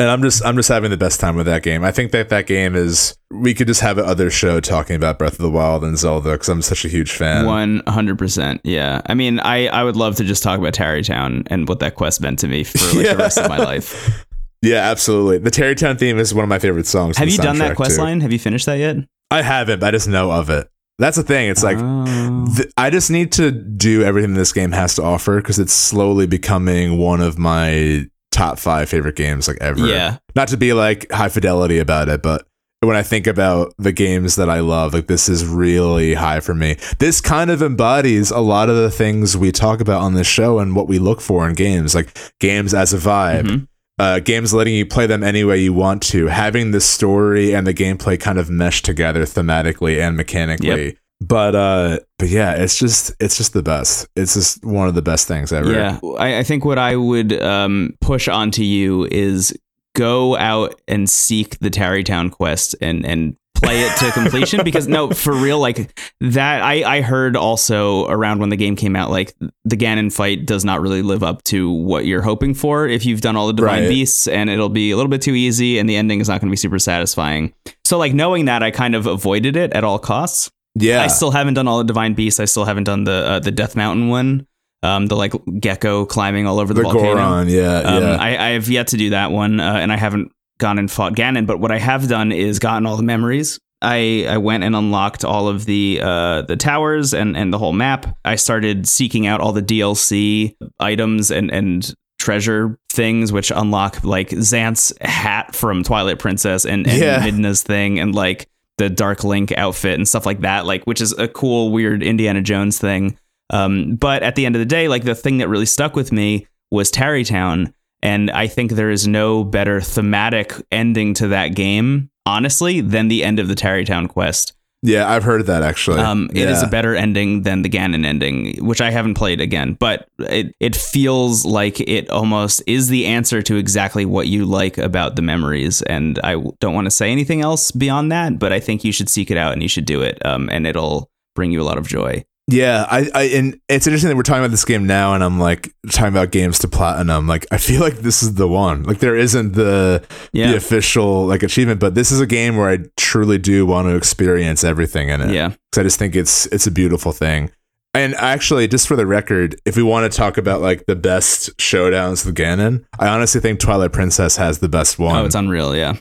[0.00, 1.84] and I'm just I'm just having the best time with that game.
[1.84, 5.34] I think that that game is we could just have another show talking about Breath
[5.34, 7.46] of the Wild and Zelda because I'm such a huge fan.
[7.46, 9.00] One hundred percent, yeah.
[9.06, 11.94] I mean, I I would love to just talk about Tarrey Town and what that
[11.94, 13.12] quest meant to me for like Yeah.
[13.12, 14.25] the rest of my life.
[14.66, 15.38] Yeah, absolutely.
[15.38, 17.16] The Tarrey Town theme is one of my favorite songs.
[17.18, 18.02] Have you done that quest too.
[18.02, 18.20] line?
[18.20, 18.96] Have you finished that yet?
[19.30, 20.68] I haven't, but I just know of it.
[20.98, 21.48] That's the thing.
[21.50, 22.46] It's like Oh.
[22.56, 26.26] th- I just need to do everything this game has to offer because it's slowly
[26.26, 29.86] becoming one of my top five favorite games like ever.
[29.86, 32.46] yeah, Not to be like high fidelity about it, but
[32.80, 36.54] when I think about the games that I love, like this is really high for
[36.54, 36.76] me.
[36.98, 40.58] This kind of embodies a lot of the things we talk about on this show
[40.60, 43.44] and what we look for in games, like games as a vibe.
[43.44, 43.68] Mhm.
[43.98, 47.66] Uh, games letting you play them any way you want to, having the story and
[47.66, 50.98] the gameplay kind of mesh together thematically and mechanically.
[51.20, 54.06] But uh, but yeah, it's just it's just the best.
[54.16, 55.72] It's just one of the best things ever.
[55.72, 55.98] yeah.
[56.18, 59.56] I, I think what I would um, push onto you is
[59.94, 64.86] go out and seek the Tarrey Town quest and and play it to completion because
[64.88, 69.10] no for real like that I I heard also around when the game came out
[69.10, 69.34] like
[69.64, 73.20] the Ganon fight does not really live up to what you're hoping for if you've
[73.20, 73.88] done all the divine Right.
[73.88, 76.48] beasts and it'll be a little bit too easy and the ending is not going
[76.48, 77.52] to be super satisfying
[77.84, 81.02] so like knowing that I kind of avoided it at all costs yeah.
[81.02, 82.38] I still haven't done all the divine beasts.
[82.38, 84.46] I still haven't done the uh, the Death Mountain one.
[84.82, 87.14] Um, the like gecko climbing all over the, the volcano.
[87.14, 88.16] Goron, yeah, Um, yeah.
[88.20, 91.14] I, I have yet to do that one, uh, and I haven't gone and fought
[91.14, 91.46] Ganon.
[91.46, 93.58] But what I have done is gotten all the memories.
[93.82, 97.74] I, I went and unlocked all of the uh, the towers and, and the whole
[97.74, 98.16] map.
[98.24, 104.30] I started seeking out all the DLC items and and treasure things, which unlock like
[104.30, 107.20] Zant's hat from Twilight Princess and, and Yeah.
[107.20, 108.48] Midna's thing, and like
[108.78, 110.64] the Dark Link outfit and stuff like that.
[110.66, 113.18] Like, which is a cool, weird Indiana Jones thing.
[113.50, 116.10] Um, but at the end of the day, like the thing that really stuck with
[116.12, 117.72] me was Tarrey Town.
[118.02, 123.24] And I think there is no better thematic ending to that game, honestly, than the
[123.24, 124.52] end of the Tarrey Town quest.
[124.82, 126.00] yeah, I've heard that actually.
[126.00, 126.68] Um, It is Yeah.
[126.68, 130.76] a better ending than the Ganon ending, which I haven't played again, but it, it
[130.76, 135.82] feels like it almost is the answer to exactly what you like about the memories.
[135.82, 139.08] And I don't want to say anything else beyond that, but I think you should
[139.08, 140.24] seek it out and you should do it.
[140.24, 142.24] Um, and it'll bring you a lot of joy.
[142.48, 145.40] Yeah, I, I and it's interesting that we're talking about this game now, and I'm
[145.40, 147.26] like talking about games to platinum.
[147.26, 148.84] Like, I feel like this is the one.
[148.84, 150.52] Like, there isn't the Yeah.
[150.52, 153.96] the official like achievement, but this is a game where I truly do want to
[153.96, 155.30] experience everything in it.
[155.34, 155.48] Yeah.
[155.48, 157.50] because I just think it's it's a beautiful thing.
[157.94, 161.56] And actually, just for the record, if we want to talk about like the best
[161.56, 165.16] showdowns with Ganon, I honestly think Twilight Princess has the best oh, one.
[165.16, 165.74] Oh, it's unreal.
[165.74, 165.94] Yeah.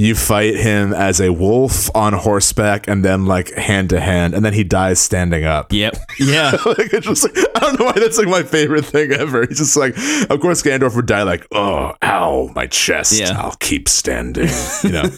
[0.00, 4.42] You fight him as a wolf on horseback, and then like hand to hand, and
[4.44, 5.72] then he dies standing up.
[5.72, 5.96] Yep.
[6.18, 6.50] Yeah.
[6.66, 9.46] like it's just like I don't know why that's like my favorite thing ever.
[9.46, 9.94] He's just like,
[10.30, 13.18] of course, Gandalf would die like, oh, ow, my chest.
[13.18, 13.32] Yeah.
[13.40, 14.48] I'll keep standing.
[14.84, 15.10] You know.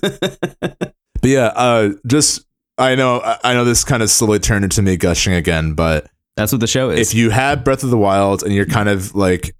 [0.60, 2.44] but yeah, uh, just
[2.78, 6.08] I know I- I know this kind of slowly turned into me gushing again, but
[6.36, 7.08] That's what the show is.
[7.10, 9.54] if you have Breath of the Wild and you're kind of like,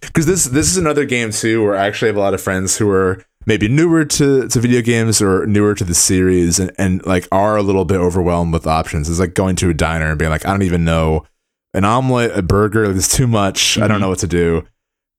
[0.00, 2.76] because this this is another game too where I actually have a lot of friends
[2.76, 7.04] who are maybe newer to, to video games or newer to the series and, and
[7.06, 9.08] like are a little bit overwhelmed with options.
[9.08, 11.24] It's like going to a diner and being like, I don't even know
[11.74, 13.78] an omelet, a burger, there's too much.
[13.78, 14.02] I don't Mhm.
[14.02, 14.62] know what to do.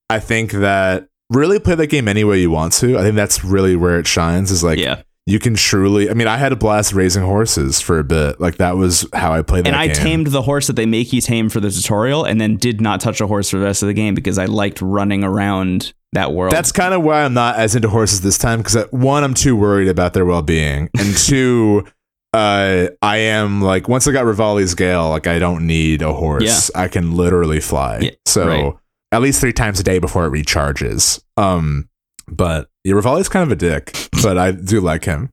[0.10, 2.98] I think that really play that game any way you want to.
[2.98, 5.02] I think that's really where it shines is like yeah.
[5.26, 8.40] you can truly I mean, I had a blast raising horses for a bit.
[8.40, 9.96] Like that was how I played that And I game.
[9.96, 13.02] tamed the horse that they make you tame for the tutorial and then did not
[13.02, 16.34] touch a horse for the rest of the game because I liked running around that
[16.34, 16.52] world.
[16.52, 19.56] That's kind of why I'm not as into horses this time because one, I'm too
[19.56, 21.86] worried about their well being, and two,
[22.34, 26.72] uh, I am like once I got Revali's Gale, like I don't need a horse.
[26.74, 28.00] I can literally fly.
[28.00, 28.74] Yeah, so right.
[29.12, 31.24] at least three times a day before it recharges.
[31.38, 31.90] Um,
[32.28, 35.32] but yeah, Revali's kind of a dick, but I do like him.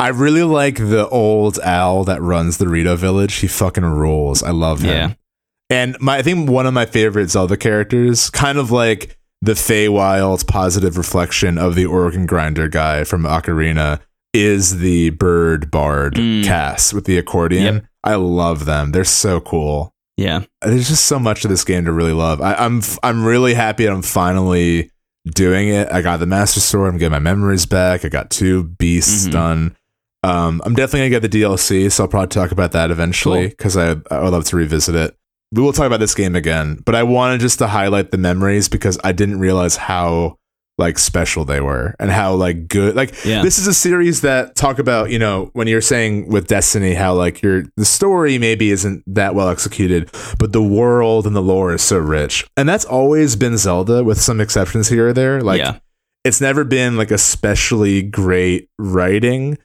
[0.00, 3.36] I really like the old owl that runs the Rito village.
[3.36, 4.42] He fucking rules.
[4.42, 4.90] I love him.
[4.90, 5.14] Yeah.
[5.70, 10.44] And my I think one of my favorite Zelda characters, kind of like the Feywild's
[10.44, 14.00] positive reflection of the organ grinder guy from Ocarina,
[14.34, 16.44] is the bird bard Mm.
[16.44, 17.74] Kass with the accordion.
[17.76, 17.84] Yep.
[18.04, 18.92] I love them.
[18.92, 19.94] They're so cool.
[20.16, 20.42] yeah.
[20.62, 22.40] There's just so much of this game to really love.
[22.40, 24.90] I, I'm I'm really happy I'm finally
[25.34, 25.90] doing it.
[25.92, 26.92] I got the Master Sword.
[26.92, 28.04] I'm getting my memories back.
[28.04, 29.32] I got two beasts Mhm.
[29.32, 29.76] done.
[30.24, 33.48] Um, I'm definitely gonna get the DLC, so I'll probably talk about that eventually Cool.
[33.50, 35.16] because I I would love to revisit it.
[35.52, 38.68] We will talk about this game again, but I wanted just to highlight the memories
[38.68, 40.36] because I didn't realize how
[40.76, 43.42] like special they were and how like good like Yeah.
[43.42, 47.14] this is a series that talk about you know when you're saying with destiny how
[47.14, 51.74] like your the story maybe isn't that well executed but the world and the lore
[51.74, 55.58] is so rich and that's always been zelda with some exceptions here or there like
[55.58, 55.78] yeah.
[56.24, 59.58] it's never been like especially great writing,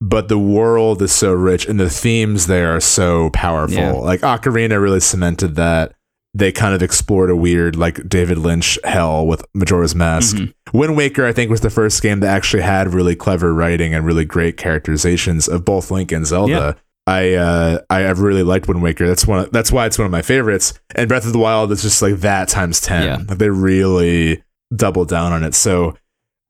[0.00, 3.76] but the world is so rich and the themes there are so powerful.
[3.76, 3.92] Yeah.
[3.92, 5.92] Like Ocarina really cemented that.
[6.34, 10.36] They kind of explored a weird, like David Lynch hell with Majora's Mask.
[10.36, 10.52] Mhm.
[10.74, 14.04] Wind Waker, I think, was the first game that actually had really clever writing and
[14.04, 16.52] really great characterizations of both Link and Zelda.
[16.52, 16.72] Yeah.
[17.06, 19.06] I uh, I have really liked Wind Waker.
[19.06, 19.44] That's one.
[19.44, 20.74] Of, that's why it's one of my favorites.
[20.94, 23.04] And Breath of the Wild is just like that times ten.
[23.04, 23.16] Yeah.
[23.26, 24.42] Like they really
[24.74, 25.54] doubled down on it.
[25.54, 25.96] So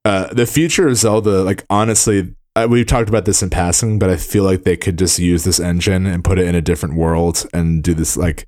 [0.03, 2.35] uh, the future of Zelda, like honestly,
[2.65, 5.59] we've talked about this in passing, but I feel like they could just use this
[5.59, 8.47] engine and put it in a different world and do this like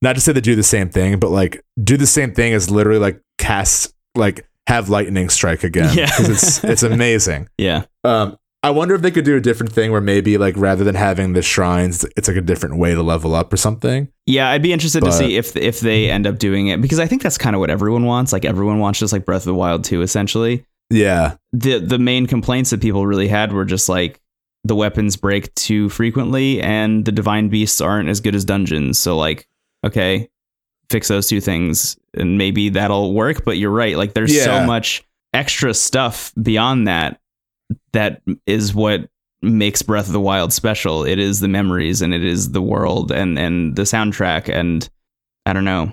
[0.00, 2.70] not to say they do the same thing, but like do the same thing as
[2.70, 6.08] literally like cast like have lightning strike again Yeah.
[6.18, 7.48] it's it's amazing.
[7.58, 7.84] Yeah.
[8.04, 10.94] Um, I wonder if they could do a different thing where maybe like rather than
[10.94, 14.06] having the shrines, it's like a different way to level up or something.
[14.26, 17.06] Yeah, I'd be interested to see if if they end up doing it because I
[17.08, 18.32] think that's kind of what everyone wants.
[18.32, 20.64] Like everyone wants just like Breath of the Wild 2 essentially.
[20.92, 24.20] Yeah, The the main complaints that people really had were just like
[24.64, 28.98] the weapons break too frequently and the divine beasts aren't as good as dungeons.
[28.98, 29.48] So like,
[29.84, 30.28] okay,
[30.90, 33.96] fix those two things and maybe that'll work, but you're right.
[33.96, 34.44] Like there's Yeah.
[34.44, 37.20] so much extra stuff beyond that
[37.92, 39.08] that is what
[39.40, 41.04] makes Breath of the Wild special.
[41.04, 44.88] It is the memories and it is the world and and the soundtrack and
[45.46, 45.92] I don't know.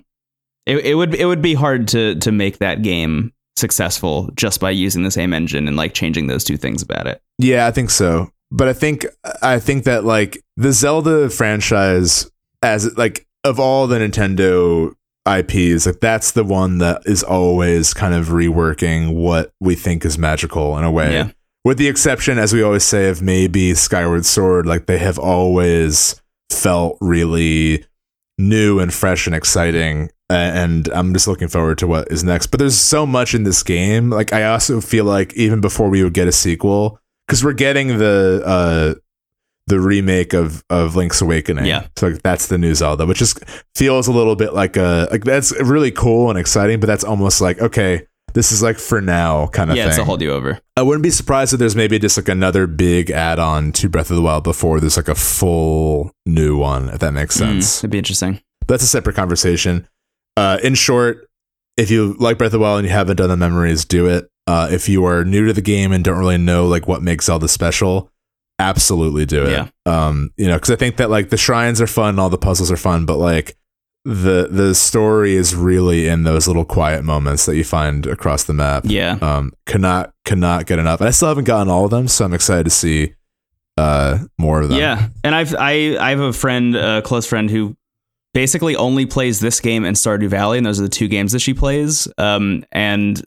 [0.68, 4.70] It it would it would be hard to to make that game successful just by
[4.72, 7.22] using the same engine and like changing those two things about it.
[7.38, 8.32] yeah, I think so.
[8.52, 9.06] But I think
[9.41, 12.30] I think that like the Zelda franchise,
[12.64, 14.93] as like of all the Nintendo
[15.28, 20.18] IPs, like that's the one that is always kind of reworking what we think is
[20.18, 21.14] magical in a way.
[21.14, 21.32] Yeah.
[21.64, 26.20] with the exception, as we always say, of maybe Skyward Sword, like they have always
[26.52, 27.86] felt really
[28.39, 30.10] new and fresh and exciting.
[30.30, 32.47] And I'm just looking forward to what is next.
[32.47, 34.09] But there's so much in this game.
[34.11, 37.97] Like I also feel like even before we would get a sequel, because we're getting
[37.97, 38.93] the uh
[39.67, 41.65] the remake of of Link's Awakening.
[41.65, 41.88] Yeah.
[41.95, 43.43] So like, that's the new Zelda, which just
[43.75, 47.41] feels a little bit like a like that's really cool and exciting, but that's almost
[47.41, 48.05] like okay,
[48.36, 49.89] this is like for now kind of yeah, thing.
[49.89, 50.59] it's a hold you over.
[50.77, 54.15] I wouldn't be surprised if there's maybe just like another big add-on to Breath of
[54.15, 57.80] the Wild before there's like a full new one, if that makes Mm, sense.
[57.80, 58.41] it'd be interesting.
[58.61, 59.88] But that's a separate conversation.
[60.38, 61.27] Uh, in short,
[61.77, 64.30] if you like Breath of the Wild and you haven't done the memories, do it.
[64.47, 67.25] Uh, if you are new to the game and don't really know like what makes
[67.25, 68.11] Zelda special,
[68.57, 69.51] absolutely do it.
[69.51, 69.67] Yeah.
[69.86, 72.71] Um, you know, because I think that like the shrines are fun, all the puzzles
[72.71, 73.55] are fun, but like
[74.05, 78.53] the the story is really in those little quiet moments that you find across the
[78.53, 79.17] map Yeah.
[79.21, 82.34] um cannot cannot get enough and i still haven't gotten all of them so i'm
[82.34, 83.13] excited to see
[83.77, 87.49] uh more of them Yeah, and I've I I have a friend, a close friend
[87.51, 87.75] who
[88.34, 91.39] basically only plays this game and Stardew Valley, and those are the two games that
[91.39, 92.07] she plays.
[92.17, 93.23] Um, and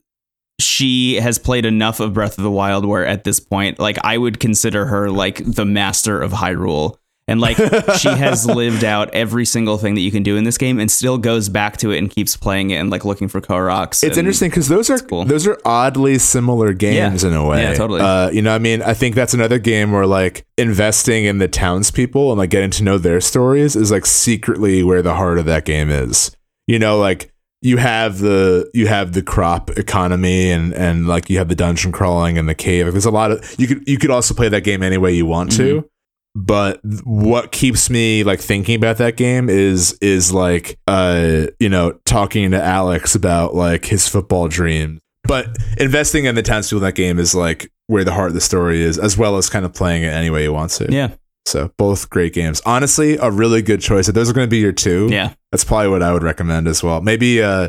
[0.60, 4.16] she has played enough of Breath of the Wild where at this point, like I
[4.16, 6.96] would consider her like the master of Hyrule.
[7.28, 7.56] And like
[7.98, 10.90] she has lived out every single thing that you can do in this game, and
[10.90, 14.02] still goes back to it and keeps playing it and like looking for Koroks.
[14.02, 15.24] it's interesting because those are cool.
[15.24, 17.28] those are oddly similar games Yeah.
[17.30, 17.62] in a way.
[17.62, 18.00] Yeah, totally.
[18.00, 21.48] Uh, you know, I mean, I think that's another game where like investing in the
[21.48, 25.44] townspeople and like getting to know their stories is like secretly where the heart of
[25.46, 26.36] that game is.
[26.66, 31.38] You know, like you have the you have the crop economy and and like you
[31.38, 32.90] have the dungeon crawling and the cave.
[32.90, 35.24] There's a lot of you could you could also play that game any way you
[35.26, 35.88] want to.
[36.34, 41.92] But what keeps me like thinking about that game is is like uh you know
[42.06, 44.98] talking to Alex about like his football dreams.
[45.24, 48.40] But investing in the townspeople in that game is like where the heart of the
[48.40, 50.90] story is, as well as kind of playing it any way you want to.
[50.90, 51.10] yeah,
[51.44, 52.62] So both great games.
[52.64, 54.08] Honestly, a really good choice.
[54.08, 56.66] If those are going to be your two, yeah, that's probably what I would recommend
[56.66, 57.02] as well.
[57.02, 57.68] Maybe uh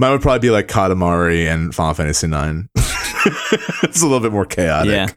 [0.00, 2.68] mine would probably be like Katamari and Final Fantasy Nine.
[3.84, 4.90] it's a little bit more chaotic.
[4.90, 5.08] yeah.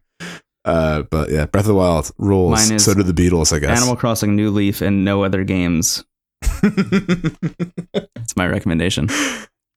[0.66, 2.52] Uh, but yeah, Breath of the Wild rules.
[2.70, 3.78] Mine is so do the Beatles, I guess.
[3.78, 6.04] Animal Crossing, New Leaf, and no other games.
[6.62, 9.08] That's my recommendation.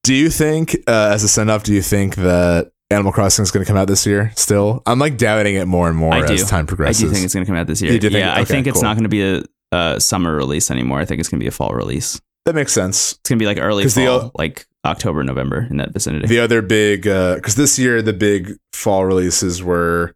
[0.05, 3.51] do you think, uh, as a send off, do you think that Animal Crossing is
[3.51, 4.32] going to come out this year?
[4.37, 7.03] Still, I'm like doubting it more and more as time progresses.
[7.03, 7.93] I do think it's going to come out this year.
[7.93, 8.82] You do think- yeah, I okay, think it's cool.
[8.84, 11.01] not going to be a, a summer release anymore.
[11.01, 12.20] I think it's going to be a fall release.
[12.45, 13.12] that makes sense.
[13.12, 16.28] It's going to be like early fall, o- like October, November in that vicinity.
[16.28, 20.14] The other big, because this year the big fall releases were,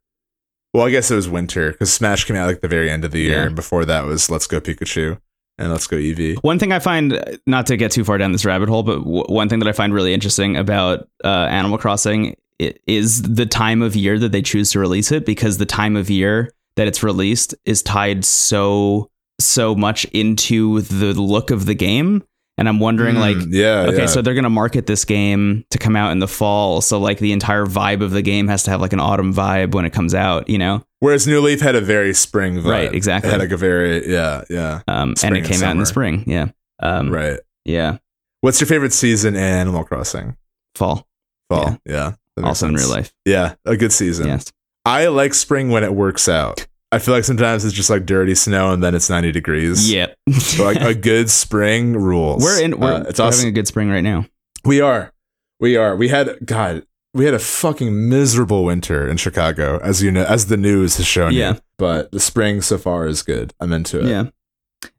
[0.72, 3.10] well, I guess it was winter because Smash came out like the very end of
[3.10, 3.46] the year, Yeah.
[3.46, 5.18] and before that was Let's Go Pikachu
[5.58, 6.36] and Let's Go Eevee.
[6.42, 9.24] one thing I find, not to get too far down this rabbit hole, but w-
[9.28, 12.36] one thing that I find really interesting about uh, Animal Crossing
[12.86, 16.10] is the time of year that they choose to release it because the time of
[16.10, 19.10] year that it's released is tied so
[19.40, 22.22] so much into the look of the game
[22.60, 24.06] And I'm wondering, like, Mm, yeah, okay, yeah.
[24.06, 27.32] so they're gonna market this game to come out in the fall, so like the
[27.32, 30.14] entire vibe of the game has to have like an autumn vibe when it comes
[30.14, 30.84] out, you know?
[30.98, 32.70] Whereas New Leaf had a very spring vibe.
[32.70, 33.30] Right, exactly.
[33.30, 34.82] It had like a very yeah, yeah.
[34.86, 36.48] Um, and and it came out in the spring, yeah,
[36.82, 37.40] um, right.
[37.64, 37.96] yeah,
[38.42, 40.36] What's your favorite season in Animal Crossing?
[40.76, 41.08] fall,
[41.48, 41.78] Fall.
[41.86, 42.12] Yeah.
[42.36, 44.26] makes also in real life, Yeah, a good season.
[44.26, 44.52] yes,
[44.84, 46.66] I like spring when it works out.
[46.92, 49.90] I feel like sometimes it's just like dirty snow and then it's 90 degrees.
[49.92, 50.16] yep.
[50.26, 52.42] But like a good spring rules.
[52.42, 54.26] we're in, we're, Uh, it's we're having a good spring right now.
[54.64, 55.12] We are.
[55.60, 55.94] We are.
[55.94, 56.84] We had God.
[57.14, 61.06] We had a fucking miserable winter in Chicago, as you know, as the news has
[61.06, 61.54] shown Yeah.
[61.54, 61.60] you.
[61.78, 63.52] But the spring so far is good.
[63.60, 64.06] I'm into it.
[64.06, 64.24] Yeah.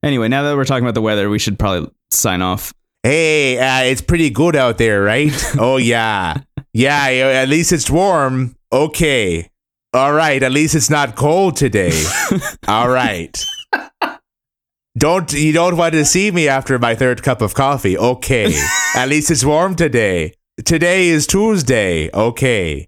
[0.04, 2.74] Anyway, now that we're talking about the weather, we should probably sign off.
[3.04, 5.32] Hey, uh, it's pretty good out there, right?
[5.60, 6.38] oh yeah,
[6.74, 7.06] yeah.
[7.08, 8.56] At least it's warm.
[8.72, 9.50] Okay.
[9.94, 10.42] All right.
[10.42, 12.04] At least it's not cold today.
[12.68, 13.46] All right.
[14.98, 17.98] Don't you don't want to see me after my third cup of coffee?
[17.98, 18.54] Okay.
[18.96, 20.34] At least it's warm today.
[20.64, 22.10] Today is Tuesday.
[22.14, 22.88] Okay.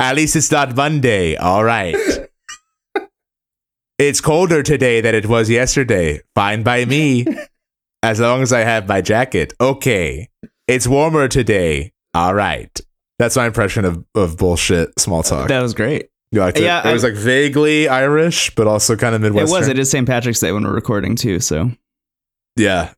[0.00, 1.36] At least it's not Monday.
[1.36, 1.96] All right.
[3.98, 6.20] It's colder today than it was yesterday.
[6.34, 7.26] Fine by me.
[8.02, 9.54] As long as I have my jacket.
[9.60, 10.28] Okay.
[10.66, 11.92] It's warmer today.
[12.12, 12.80] All right.
[13.18, 15.48] That's my impression of, of bullshit small talk.
[15.48, 16.08] That was great.
[16.34, 16.60] It?
[16.60, 19.48] Yeah, it was I- like vaguely Irish, but also kind of Midwestern.
[19.56, 19.68] It was.
[19.68, 20.06] It is St.
[20.06, 21.40] Patrick's Day when we're recording too.
[21.40, 21.70] So
[22.56, 22.92] Yeah.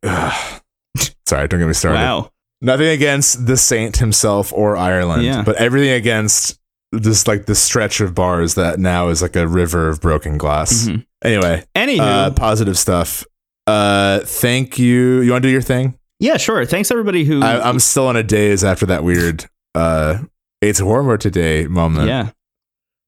[1.26, 1.98] Sorry, don't get me started.
[1.98, 2.30] wow.
[2.62, 5.42] Nothing against the saint himself or Ireland, Yeah.
[5.42, 6.58] but everything against
[6.92, 10.86] this like the stretch of bars that now is like a river of broken glass.
[10.88, 11.04] Mhm.
[11.22, 13.24] Anyway, Anywho, uh, positive stuff.
[13.66, 15.20] Uh, thank you.
[15.20, 15.98] You want to do your thing?
[16.20, 16.64] yeah, sure.
[16.64, 17.42] Thanks everybody who.
[17.42, 19.44] I, I'm still on a daze after that weird.
[19.74, 20.18] Uh,
[20.62, 22.08] it's warmer today moment.
[22.08, 22.30] yeah.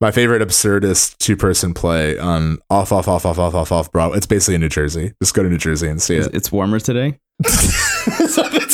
[0.01, 4.15] My favorite absurdist two person play on off off off off off off off Bravo.
[4.15, 5.13] It's basically in New Jersey.
[5.21, 6.35] Just go to New Jersey and see It's, it.
[6.37, 7.19] it's warmer today.
[7.43, 8.67] That's the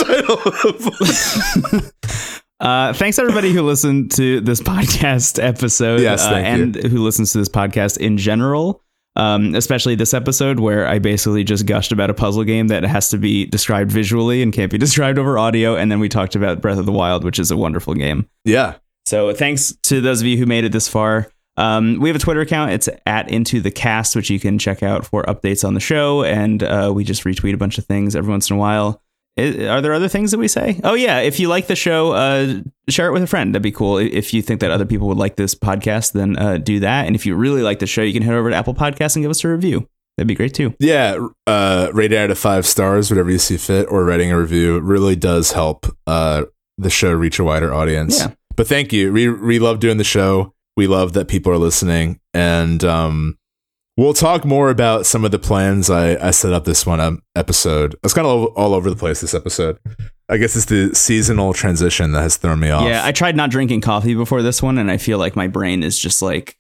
[1.81, 1.91] title.
[2.61, 6.01] Uh, thanks everybody who listened to this podcast episode.
[6.01, 8.81] Yes, uh, and who listens to this podcast in general.
[9.16, 13.11] Um, especially this episode where I basically just gushed about a puzzle game that has
[13.11, 15.77] to be described visually and can't be described over audio.
[15.77, 18.29] And then we talked about Breath of the Wild, which is a wonderful game.
[18.45, 18.75] yeah.
[19.07, 21.28] So thanks to those of you who made it this far.
[21.57, 22.72] Um, we have a Twitter account.
[22.72, 26.24] It's at Into the Cast, which you can check out for updates on the show.
[26.24, 29.00] And uh, we just retweet a bunch of things every once in a while.
[29.38, 30.80] I- are there other things that we say?
[30.84, 33.52] Oh yeah, if you like the show, uh, share it with a friend.
[33.55, 33.98] That'd be cool.
[33.98, 37.07] If you think that other people would like this podcast, then uh, do that.
[37.07, 39.22] And if you really like the show, you can head over to Apple Podcasts and
[39.24, 39.88] give us a review.
[40.16, 40.74] That'd be great too.
[40.78, 41.18] Yeah.
[41.48, 44.76] Uh, rate it out of five stars, whatever you see fit, or writing a review.
[44.76, 46.44] It really does help uh,
[46.78, 48.20] the show reach a wider audience.
[48.20, 48.34] Yeah.
[48.57, 49.12] But thank you.
[49.12, 50.55] We, we love doing the show.
[50.76, 52.20] We love that people are listening.
[52.32, 53.38] And um,
[53.96, 57.22] we'll talk more about some of the plans I, I set up this one um,
[57.36, 57.94] episode.
[58.02, 59.78] It's kind of all, all over the place this episode.
[60.28, 62.88] I guess it's the seasonal transition that has thrown me off.
[62.88, 65.82] Yeah, I tried not drinking coffee before this one, and I feel like my brain
[65.82, 66.57] is just like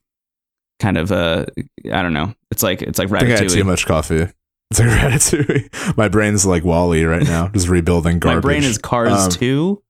[0.80, 1.46] kind of uh,
[1.90, 2.34] I don't know.
[2.50, 4.28] It's like it's like I think I had too much coffee.
[4.70, 5.96] It's like ratatouille.
[5.96, 8.44] My brain's like WALL-E right now, just rebuilding garbage.
[8.44, 9.82] My brain is Cars Um, 2.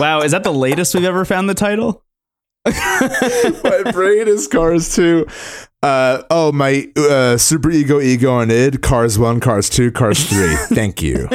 [0.00, 2.02] Wow, is that the latest we've ever found the title?
[2.66, 5.26] my brain is Cars 2.
[5.82, 8.82] Uh, oh, my uh, Super Ego, Ego, and id.
[8.82, 10.56] Cars 1, Cars 2, Cars 3.
[10.74, 11.28] Thank you.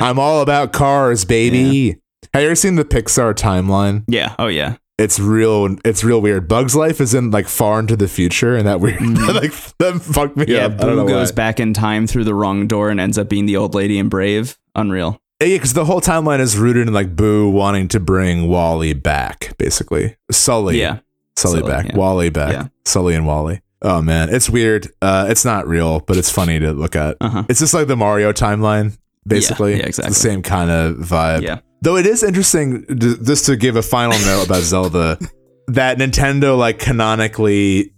[0.00, 2.00] I'm all about cars, baby.
[2.34, 4.04] Have you ever seen the Pixar timeline?
[4.08, 4.34] yeah.
[4.38, 4.76] Oh yeah.
[4.96, 5.76] It's real.
[5.84, 6.48] It's real weird.
[6.48, 9.00] Bugs Life is in like far into the future, and that weird.
[9.00, 10.66] like that fucked me Yeah.
[10.66, 10.72] up.
[10.80, 11.36] I Boo goes why.
[11.36, 14.08] back in time through the wrong door and ends up being the old lady in
[14.08, 14.58] Brave.
[14.74, 15.20] Unreal.
[15.40, 19.54] Yeah, because the whole timeline is rooted in like Boo wanting to bring WALL-E back,
[19.58, 20.16] basically.
[20.30, 20.80] Sully.
[20.80, 20.98] Yeah.
[21.36, 21.86] Sully, Sully, back.
[21.88, 21.96] yeah.
[21.96, 22.52] WALL-E back.
[22.52, 22.68] Yeah.
[22.84, 23.60] Sully and WALL-E.
[23.82, 24.88] Oh man, it's weird.
[25.00, 27.16] Uh, it's not real, but it's funny to look at.
[27.20, 27.44] Uh huh.
[27.48, 29.76] It's just like the Mario timeline, basically.
[29.76, 30.10] yeah, exactly.
[30.10, 31.42] It's the same kind of vibe.
[31.42, 31.60] Yeah.
[31.82, 35.16] Though it is interesting, d- just to give a final note about Zelda,
[35.68, 37.92] that Nintendo like canonically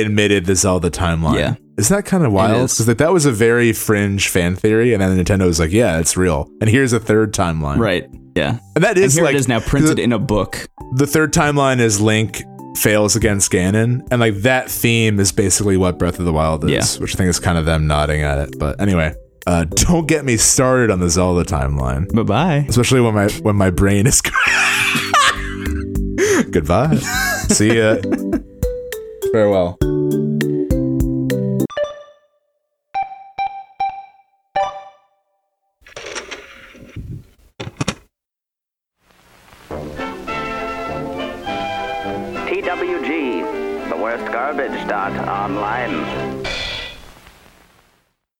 [0.00, 1.38] admitted the Zelda timeline.
[1.38, 1.54] Yeah.
[1.78, 2.70] Isn't that kind of wild?
[2.70, 5.98] Because like, that was a very fringe fan theory, and then Nintendo was like, "Yeah,
[5.98, 7.78] it's real." And here's a third timeline.
[7.78, 8.06] Right.
[8.34, 8.58] Yeah.
[8.74, 10.66] And that And is here like it is now printed in a book.
[10.94, 12.42] the third timeline is Link
[12.76, 16.70] fails against Ganon, and like that theme is basically what Breath of the Wild is,
[16.70, 16.84] Yeah.
[17.02, 18.58] which I think is kind of them nodding at it.
[18.58, 19.14] But anyway,
[19.46, 22.66] uh, don't get me started on the Zelda timeline, Bye bye.
[22.68, 24.22] especially when my when my brain is.
[26.50, 26.96] Goodbye.
[27.48, 27.96] See ya.
[29.36, 29.76] Farewell.
[42.46, 46.35] TWG, the worst garbage dot online.